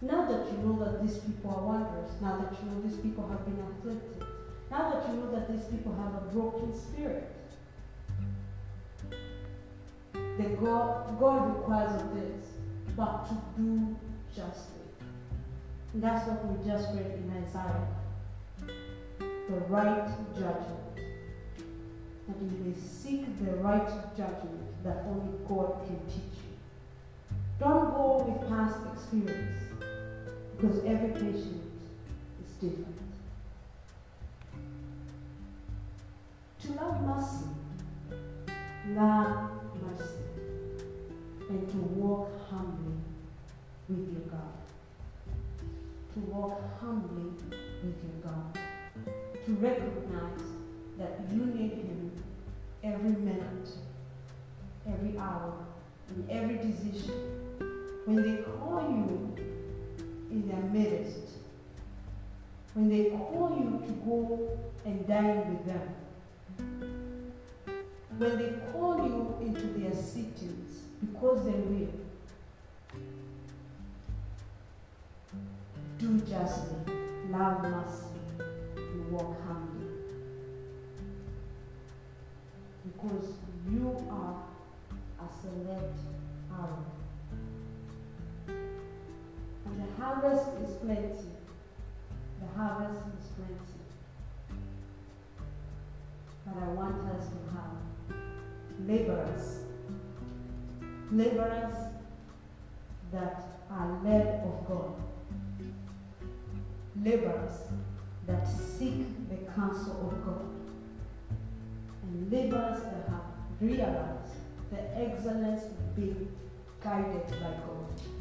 Now 0.00 0.24
that 0.30 0.50
you 0.50 0.58
know 0.58 0.84
that 0.84 1.02
these 1.02 1.18
people 1.18 1.50
are 1.50 1.62
wanderers, 1.62 2.10
now 2.20 2.38
that 2.38 2.52
you 2.58 2.70
know 2.70 2.80
these 2.80 2.98
people 2.98 3.28
have 3.28 3.44
been 3.44 3.60
afflicted, 3.60 4.24
now 4.70 4.90
that 4.90 5.08
you 5.08 5.16
know 5.20 5.30
that 5.32 5.50
these 5.50 5.64
people 5.66 5.94
have 5.94 6.14
a 6.14 6.26
broken 6.32 6.74
spirit, 6.74 7.30
then 10.12 10.56
God, 10.56 11.18
God 11.20 11.56
requires 11.56 12.02
of 12.02 12.14
this, 12.14 12.44
but 12.96 13.28
to 13.28 13.34
do 13.56 13.96
justly. 14.34 14.82
And 15.92 16.02
that's 16.02 16.26
what 16.26 16.44
we 16.46 16.68
just 16.68 16.88
read 16.94 17.06
in 17.06 17.32
Isaiah. 17.46 17.86
The 19.48 19.60
right 19.68 20.08
judgment. 20.34 20.80
That 22.26 22.36
you 22.40 22.50
may 22.64 22.74
seek 22.80 23.26
the 23.44 23.52
right 23.56 23.88
judgment 24.16 24.82
that 24.82 25.04
only 25.06 25.38
God 25.46 25.86
can 25.86 26.00
teach 26.06 26.38
you. 26.42 26.43
Don't 27.60 27.94
go 27.94 28.24
with 28.26 28.48
past 28.48 28.78
experience 28.92 29.62
because 30.56 30.84
every 30.84 31.10
patient 31.10 31.62
is 32.44 32.52
different. 32.60 32.98
To 36.62 36.72
love 36.72 37.00
mercy, 37.02 37.44
love 38.88 39.50
mercy, 39.82 40.14
and 41.48 41.70
to 41.70 41.76
walk 41.76 42.30
humbly 42.50 42.96
with 43.88 44.12
your 44.12 44.22
God. 44.22 44.54
To 46.14 46.20
walk 46.20 46.60
humbly 46.80 47.30
with 47.84 47.96
your 48.02 48.32
God. 48.32 48.58
To 49.46 49.52
recognize 49.52 50.42
that 50.98 51.20
you 51.30 51.44
need 51.46 51.72
Him 51.72 52.10
every 52.82 53.10
minute, 53.10 53.68
every 54.88 55.18
hour, 55.18 55.54
in 56.08 56.30
every 56.30 56.56
decision. 56.56 57.43
When 58.04 58.16
they 58.22 58.42
call 58.42 58.80
you 58.82 59.34
in 60.30 60.46
their 60.46 60.60
midst, 60.60 61.38
when 62.74 62.90
they 62.90 63.10
call 63.10 63.56
you 63.56 63.86
to 63.86 63.92
go 64.04 64.58
and 64.84 65.08
dine 65.08 65.48
with 65.48 65.64
them, 65.64 65.94
when 68.18 68.38
they 68.38 68.52
call 68.72 68.98
you 68.98 69.46
into 69.46 69.66
their 69.78 69.94
sittings 69.94 70.80
because 71.00 71.44
they 71.46 71.52
will, 71.52 71.88
do 75.98 76.20
justly, 76.20 76.94
love 77.30 77.62
mercy, 77.62 78.18
and 78.76 79.12
walk 79.12 79.34
humbly. 79.46 79.88
Because 82.84 83.28
you 83.70 84.06
are 84.10 84.42
a 85.20 85.28
select 85.40 85.98
arrow. 86.52 86.93
The 89.96 90.04
harvest 90.04 90.48
is 90.62 90.76
plenty. 90.76 91.30
The 92.40 92.58
harvest 92.58 93.00
is 93.18 93.28
plenty. 93.36 93.80
But 96.46 96.62
I 96.62 96.68
want 96.68 97.08
us 97.10 97.26
to 97.28 97.38
have 97.54 98.88
laborers. 98.88 99.58
Laborers 101.10 101.76
that 103.12 103.44
are 103.70 104.00
led 104.04 104.42
of 104.44 104.66
God 104.68 105.04
laborers 107.02 107.58
that 108.26 108.46
seek 108.46 109.04
the 109.28 109.36
counsel 109.52 110.10
of 110.10 110.24
God, 110.24 110.46
and 112.02 112.32
laborers 112.32 112.82
that 112.82 113.08
have 113.08 113.24
realized 113.60 114.32
the 114.70 114.98
excellence 114.98 115.64
of 115.64 115.96
being 115.96 116.28
guided 116.82 117.26
by 117.28 117.52
God. 117.66 118.13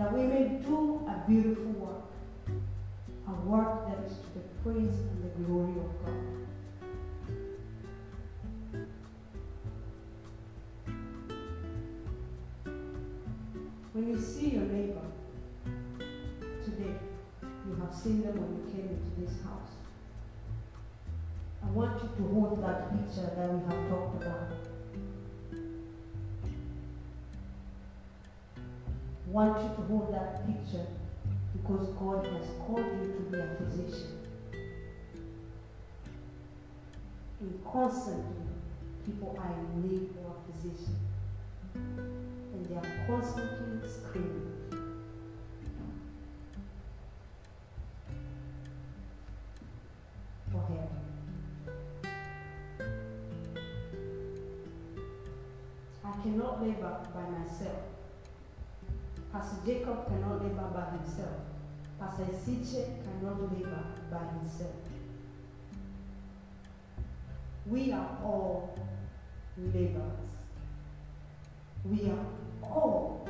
That 0.00 0.14
we 0.14 0.22
may 0.22 0.44
do 0.66 1.06
a 1.06 1.28
beautiful 1.28 1.72
work, 1.72 2.04
a 3.28 3.32
work 3.46 3.86
that 3.86 3.98
is 4.06 4.16
to 4.16 4.28
the 4.32 4.40
praise 4.62 4.98
and 4.98 5.22
the 5.22 5.28
glory 5.44 5.74
of 5.78 5.90
God. 6.02 6.22
When 13.92 14.08
you 14.08 14.18
see 14.18 14.48
your 14.52 14.62
neighbor, 14.62 15.04
today. 16.64 16.94
You 17.42 17.76
have 17.80 17.94
seen 17.94 18.22
them 18.22 18.40
when 18.40 18.56
you 18.56 18.72
came 18.72 18.88
into 18.88 19.20
this 19.20 19.42
house. 19.42 19.76
I 21.62 21.66
want 21.70 22.02
you 22.02 22.08
to 22.08 22.22
hold 22.32 22.62
that 22.62 22.90
picture 22.90 23.30
that 23.36 23.52
we 23.52 23.60
have 23.68 23.88
talked 23.90 24.22
about. 24.22 24.69
Want 29.30 29.62
you 29.62 29.68
to 29.68 29.82
hold 29.82 30.12
that 30.12 30.44
picture 30.46 30.86
because 31.52 31.88
God 31.90 32.26
has 32.26 32.46
called 32.66 32.84
you 33.00 33.12
to 33.12 33.20
be 33.30 33.38
a 33.38 33.56
physician. 33.56 34.18
And 37.40 37.64
constantly, 37.64 38.44
people 39.06 39.38
are 39.38 39.54
in 39.54 39.88
need 39.88 40.10
of 40.18 40.34
a 40.34 40.52
physician. 40.52 40.96
And 41.74 42.66
they 42.66 42.74
are 42.74 43.06
constantly 43.06 43.88
screaming. 43.88 44.46
for 50.50 50.66
him. 50.66 50.88
I 56.04 56.22
cannot 56.22 56.60
labor 56.60 56.96
by 57.14 57.22
myself. 57.38 57.99
Pastor 59.32 59.58
Jacob 59.64 60.08
cannot 60.08 60.42
labor 60.42 60.68
by 60.74 60.96
himself. 60.96 61.36
Pastor 62.00 62.24
Siche 62.24 62.84
cannot 63.04 63.52
labor 63.52 63.84
by 64.10 64.24
himself. 64.38 64.74
We 67.66 67.92
are 67.92 68.18
all 68.24 68.76
laborers. 69.56 70.18
We 71.84 72.10
are 72.10 72.26
all 72.62 73.28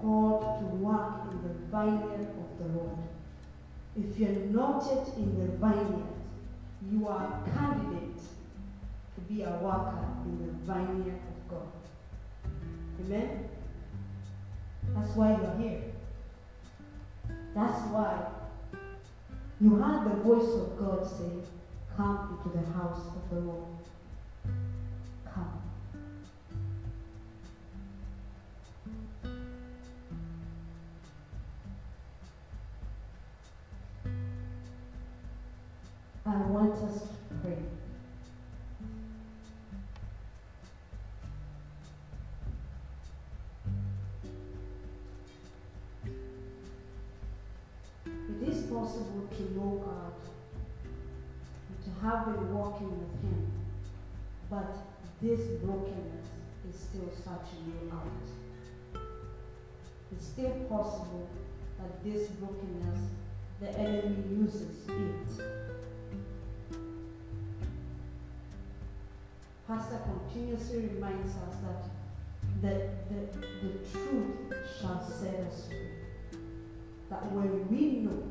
called 0.00 0.60
to 0.60 0.64
work 0.76 1.32
in 1.32 1.42
the 1.42 1.54
vineyard 1.70 2.28
of 2.38 2.58
the 2.58 2.78
Lord. 2.78 2.98
If 3.96 4.18
you're 4.18 4.30
not 4.30 4.84
yet 4.86 5.08
in 5.16 5.38
the 5.38 5.52
vineyard, 5.58 6.06
you 6.90 7.06
are 7.06 7.24
a 7.24 7.50
candidate 7.50 8.22
to 9.14 9.20
be 9.28 9.42
a 9.42 9.50
worker 9.50 10.06
in 10.24 10.46
the 10.46 10.72
vineyard 10.72 11.20
of 11.20 11.50
God. 11.50 11.72
Amen? 13.04 13.48
That's 14.98 15.14
why 15.14 15.30
you're 15.30 15.56
here. 15.58 15.82
That's 17.54 17.80
why 17.92 18.18
you 19.60 19.76
heard 19.76 20.04
the 20.04 20.16
voice 20.22 20.54
of 20.54 20.76
God 20.78 21.06
say, 21.06 21.46
Come 21.96 22.40
into 22.44 22.58
the 22.58 22.72
house 22.72 23.06
of 23.06 23.30
the 23.30 23.40
Lord. 23.40 23.77
This 55.38 55.46
brokenness 55.62 56.26
is 56.68 56.80
still 56.80 57.08
searching 57.24 57.62
you 57.68 57.92
out. 57.92 59.00
It's 60.10 60.26
still 60.26 60.50
possible 60.68 61.28
that 61.78 62.04
this 62.04 62.28
brokenness, 62.30 62.98
the 63.60 63.70
enemy 63.78 64.16
uses 64.36 64.88
it. 64.88 65.44
Pastor 69.68 70.00
continuously 70.02 70.88
reminds 70.94 71.36
us 71.36 71.54
that 71.62 71.84
the, 72.60 72.90
the, 73.14 73.38
the 73.62 73.72
truth 73.92 74.54
shall 74.80 75.06
set 75.08 75.34
us 75.46 75.68
free 75.68 75.76
that 77.10 77.30
when 77.32 77.68
we 77.70 78.00
know 78.00 78.24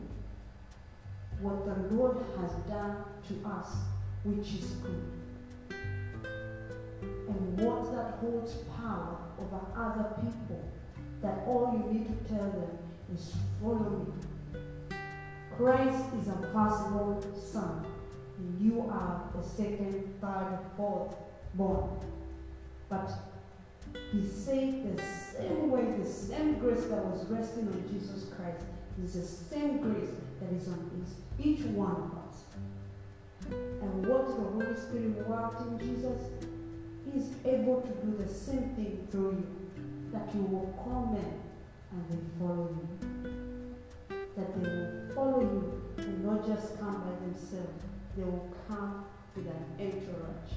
what 1.39 1.65
the 1.65 1.95
Lord 1.95 2.17
has 2.39 2.51
done 2.67 2.97
to 3.29 3.49
us, 3.49 3.69
which 4.23 4.61
is 4.61 4.71
good, 4.81 5.16
and 7.27 7.59
what 7.61 7.91
that 7.95 8.19
holds 8.19 8.53
power 8.75 9.17
over 9.39 9.59
other 9.75 10.15
people, 10.21 10.63
that 11.21 11.43
all 11.47 11.73
you 11.73 11.93
need 11.93 12.07
to 12.07 12.33
tell 12.33 12.49
them 12.51 12.77
is 13.13 13.35
follow 13.61 14.05
me. 14.05 14.97
Christ 15.57 16.05
is 16.21 16.27
a 16.27 16.37
firstborn 16.53 17.23
son, 17.39 17.85
and 18.37 18.61
you 18.61 18.81
are 18.89 19.29
the 19.35 19.43
second, 19.43 20.13
third, 20.21 20.59
fourth 20.75 21.15
born. 21.55 21.89
But 22.89 23.11
he 24.11 24.25
said 24.27 24.95
the 24.95 25.03
same 25.03 25.71
way, 25.71 25.85
the 25.97 26.07
same 26.07 26.59
grace 26.59 26.85
that 26.85 27.03
was 27.05 27.25
resting 27.27 27.67
on 27.67 27.83
Jesus 27.91 28.29
Christ 28.35 28.63
is 29.03 29.13
the 29.13 29.25
same 29.25 29.79
grace 29.79 30.09
that 30.39 30.53
is 30.55 30.67
on 30.67 31.05
each 31.39 31.61
one 31.65 31.91
of 31.91 32.11
us. 32.27 32.43
And 33.49 34.05
what 34.05 34.27
the 34.27 34.33
Holy 34.43 34.75
Spirit 34.75 35.27
worked 35.27 35.61
in 35.61 35.79
Jesus, 35.79 36.21
He 37.13 37.19
is 37.19 37.29
able 37.45 37.81
to 37.81 37.87
do 38.05 38.17
the 38.17 38.27
same 38.27 38.69
thing 38.75 39.07
through 39.11 39.31
you. 39.31 39.47
That 40.11 40.33
you 40.33 40.41
will 40.41 40.73
come 40.83 41.15
in 41.15 41.33
and 41.91 42.03
they 42.09 42.39
follow 42.39 42.69
you. 42.75 43.75
That 44.35 44.55
they 44.55 44.69
will 44.69 45.15
follow 45.15 45.41
you 45.41 45.81
and 45.97 46.25
not 46.25 46.45
just 46.45 46.79
come 46.79 47.01
by 47.01 47.25
themselves, 47.25 47.83
they 48.15 48.23
will 48.23 48.49
come 48.67 49.05
with 49.35 49.47
an 49.47 49.65
entourage. 49.79 50.53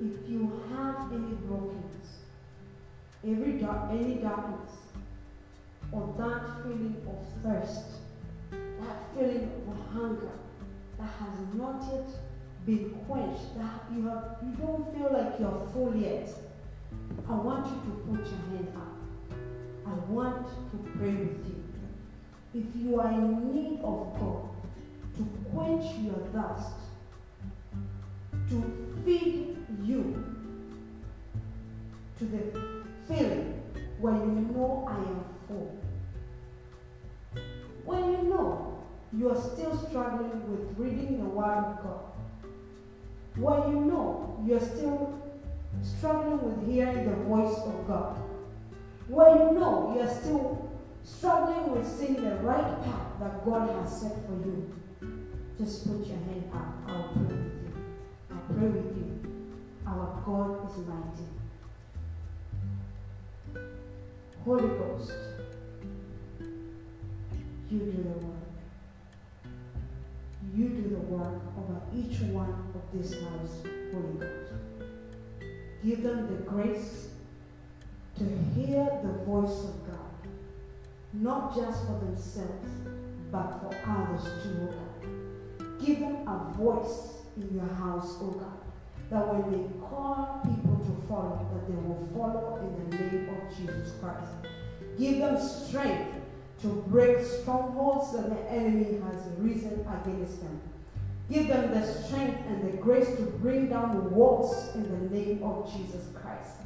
If 0.00 0.30
you 0.30 0.62
have 0.70 1.12
any 1.12 1.34
brokenness, 1.46 2.18
every 3.26 3.52
dark, 3.52 3.90
any 3.90 4.14
darkness, 4.16 4.70
or 5.92 6.14
that 6.18 6.62
feeling 6.62 6.96
of 7.06 7.42
thirst, 7.42 7.84
that 8.50 9.14
feeling 9.14 9.50
of 9.68 9.92
hunger 9.92 10.30
that 10.98 11.10
has 11.20 11.54
not 11.54 11.82
yet 11.92 12.08
been 12.66 12.90
quenched, 13.06 13.56
that 13.56 13.84
you 13.94 14.06
have 14.08 14.36
you 14.42 14.52
don't 14.60 14.92
feel 14.94 15.12
like 15.12 15.38
you're 15.38 15.68
full 15.72 15.94
yet. 15.96 16.28
I 17.28 17.34
want 17.34 17.66
you 17.66 17.80
to 17.82 17.96
put 18.08 18.26
your 18.26 18.40
hand 18.50 18.72
up. 18.76 18.98
I 19.86 19.92
want 20.10 20.46
to 20.46 20.98
pray 20.98 21.12
with 21.12 21.46
you. 21.46 21.64
If 22.54 22.64
you 22.74 23.00
are 23.00 23.10
in 23.12 23.54
need 23.54 23.80
of 23.80 24.14
God 24.18 24.48
to 25.16 25.28
quench 25.50 25.84
your 26.00 26.18
thirst, 26.32 26.74
to 28.50 29.02
feed 29.04 29.56
you 29.82 30.24
to 32.18 32.24
the 32.24 32.72
feeling 33.06 33.62
when 34.00 34.14
you 34.14 34.54
know 34.54 34.86
I 34.88 34.96
am 34.96 35.24
full. 35.46 35.78
When 37.84 38.12
you 38.12 38.22
know 38.24 38.77
you 39.16 39.30
are 39.30 39.40
still 39.40 39.76
struggling 39.88 40.50
with 40.50 40.78
reading 40.78 41.18
the 41.18 41.28
Word 41.28 41.64
of 41.64 41.82
God. 41.82 42.00
When 43.36 43.70
you 43.70 43.84
know 43.84 44.42
you 44.46 44.56
are 44.56 44.60
still 44.60 45.18
struggling 45.82 46.42
with 46.42 46.68
hearing 46.68 47.08
the 47.08 47.16
voice 47.24 47.58
of 47.58 47.86
God. 47.86 48.16
When 49.08 49.38
you 49.38 49.52
know 49.58 49.92
you 49.94 50.00
are 50.00 50.14
still 50.14 50.70
struggling 51.02 51.72
with 51.72 51.86
seeing 51.86 52.22
the 52.22 52.36
right 52.36 52.82
path 52.84 53.18
that 53.20 53.44
God 53.44 53.70
has 53.80 54.00
set 54.00 54.12
for 54.26 54.34
you, 54.34 54.74
just 55.58 55.86
put 55.86 56.06
your 56.06 56.16
hand 56.18 56.50
up. 56.52 56.74
I'll 56.86 57.12
pray 57.14 57.26
with 57.26 57.42
you. 57.42 57.72
I'll 58.30 58.54
pray 58.54 58.68
with 58.68 58.96
you. 58.96 59.20
Our 59.86 60.22
God 60.24 60.70
is 60.70 60.76
mighty. 60.86 61.26
Holy 64.44 64.68
Ghost, 64.68 65.12
you 67.70 67.78
do 67.78 67.92
the 67.92 68.26
work. 68.26 68.37
You 70.54 70.68
do 70.68 70.88
the 70.90 70.96
work 70.96 71.42
over 71.56 71.80
each 71.94 72.20
one 72.20 72.72
of 72.74 72.82
these 72.92 73.16
lives, 73.16 73.50
Holy 73.92 74.18
Ghost. 74.18 74.52
Give 75.84 76.02
them 76.02 76.26
the 76.26 76.42
grace 76.42 77.08
to 78.18 78.24
hear 78.54 78.84
the 79.02 79.24
voice 79.24 79.64
of 79.64 79.86
God, 79.86 80.32
not 81.12 81.54
just 81.54 81.86
for 81.86 81.98
themselves, 82.00 82.68
but 83.30 83.60
for 83.60 83.76
others 83.86 84.24
too, 84.42 84.56
O 84.62 84.66
God. 84.66 85.84
Give 85.84 86.00
them 86.00 86.26
a 86.26 86.52
voice 86.56 87.18
in 87.36 87.54
your 87.54 87.74
house, 87.74 88.16
O 88.20 88.30
God 88.30 88.58
that 89.10 89.26
when 89.26 89.50
they 89.50 89.64
call 89.80 90.40
people 90.44 90.76
to 90.84 91.08
follow, 91.08 91.48
that 91.54 91.66
they 91.66 91.80
will 91.80 92.08
follow 92.12 92.60
in 92.60 92.90
the 92.90 92.96
name 92.96 93.28
of 93.30 93.56
Jesus 93.56 93.94
Christ. 94.00 94.32
Give 94.98 95.18
them 95.18 95.40
strength 95.40 96.14
to 96.62 96.84
break 96.88 97.24
strongholds 97.24 98.12
that 98.12 98.30
the 98.30 98.50
enemy 98.50 99.00
has 99.00 99.22
risen 99.38 99.86
against 100.02 100.40
them. 100.40 100.60
Give 101.30 101.48
them 101.48 101.70
the 101.72 101.86
strength 101.86 102.40
and 102.48 102.66
the 102.66 102.76
grace 102.78 103.14
to 103.16 103.22
bring 103.22 103.68
down 103.68 103.94
the 103.94 104.02
walls 104.08 104.74
in 104.74 104.82
the 104.82 105.14
name 105.14 105.42
of 105.42 105.70
Jesus 105.72 106.06
Christ. 106.14 106.56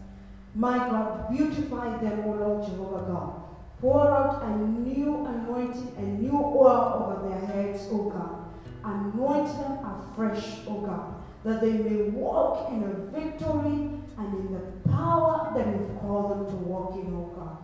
My 0.54 0.78
God, 0.78 1.30
beautify 1.30 1.98
them, 1.98 2.24
O 2.26 2.32
Lord 2.32 2.66
Jehovah 2.66 3.04
God. 3.06 3.42
Pour 3.80 4.08
out 4.08 4.42
a 4.44 4.56
new 4.56 5.26
anointing, 5.26 5.94
a 5.98 6.02
new 6.02 6.36
oil 6.36 7.18
over 7.18 7.28
their 7.28 7.46
heads, 7.46 7.88
O 7.90 8.10
God. 8.10 8.44
Anoint 8.84 9.48
them 9.58 9.78
afresh, 9.84 10.58
O 10.68 10.80
God 10.80 11.22
that 11.44 11.60
they 11.60 11.72
may 11.72 12.02
walk 12.10 12.70
in 12.70 12.82
a 12.84 13.18
victory 13.18 13.90
and 14.18 14.34
in 14.34 14.52
the 14.52 14.90
power 14.90 15.52
that 15.54 15.66
you've 15.66 16.00
called 16.00 16.30
them 16.30 16.46
to 16.46 16.56
walk 16.64 16.94
in, 16.94 17.12
oh 17.14 17.32
God. 17.34 17.58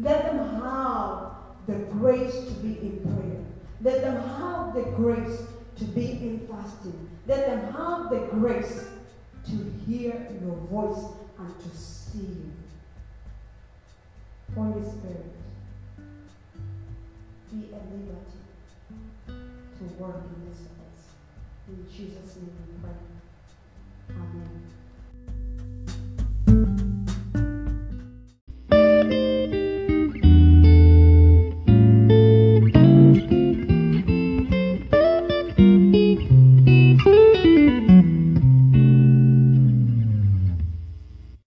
Let 0.00 0.24
them 0.24 0.60
have 0.60 1.30
the 1.66 1.74
grace 1.74 2.34
to 2.34 2.52
be 2.54 2.78
in 2.80 3.00
prayer. 3.02 3.44
Let 3.80 4.02
them 4.02 4.16
have 4.16 4.74
the 4.74 4.82
grace 4.96 5.42
to 5.76 5.84
be 5.84 6.10
in 6.10 6.46
fasting. 6.48 7.08
Let 7.26 7.46
them 7.46 7.72
have 7.72 8.10
the 8.10 8.26
grace 8.30 8.86
to 9.46 9.72
hear 9.86 10.28
your 10.42 10.56
voice 10.70 11.04
and 11.38 11.60
to 11.60 11.76
see 11.76 12.18
you. 12.18 12.52
Holy 14.54 14.82
Spirit, 14.82 15.32
be 17.50 17.68
a 17.72 17.80
liberty 17.90 18.42
to 19.26 19.84
work 19.98 20.16
in 20.16 20.48
this 20.48 20.58
place. 20.58 21.04
In 21.68 21.86
Jesus' 21.90 22.36
name 22.36 22.50
we 22.68 22.82
pray. 22.82 24.16
Amen. 24.16 24.81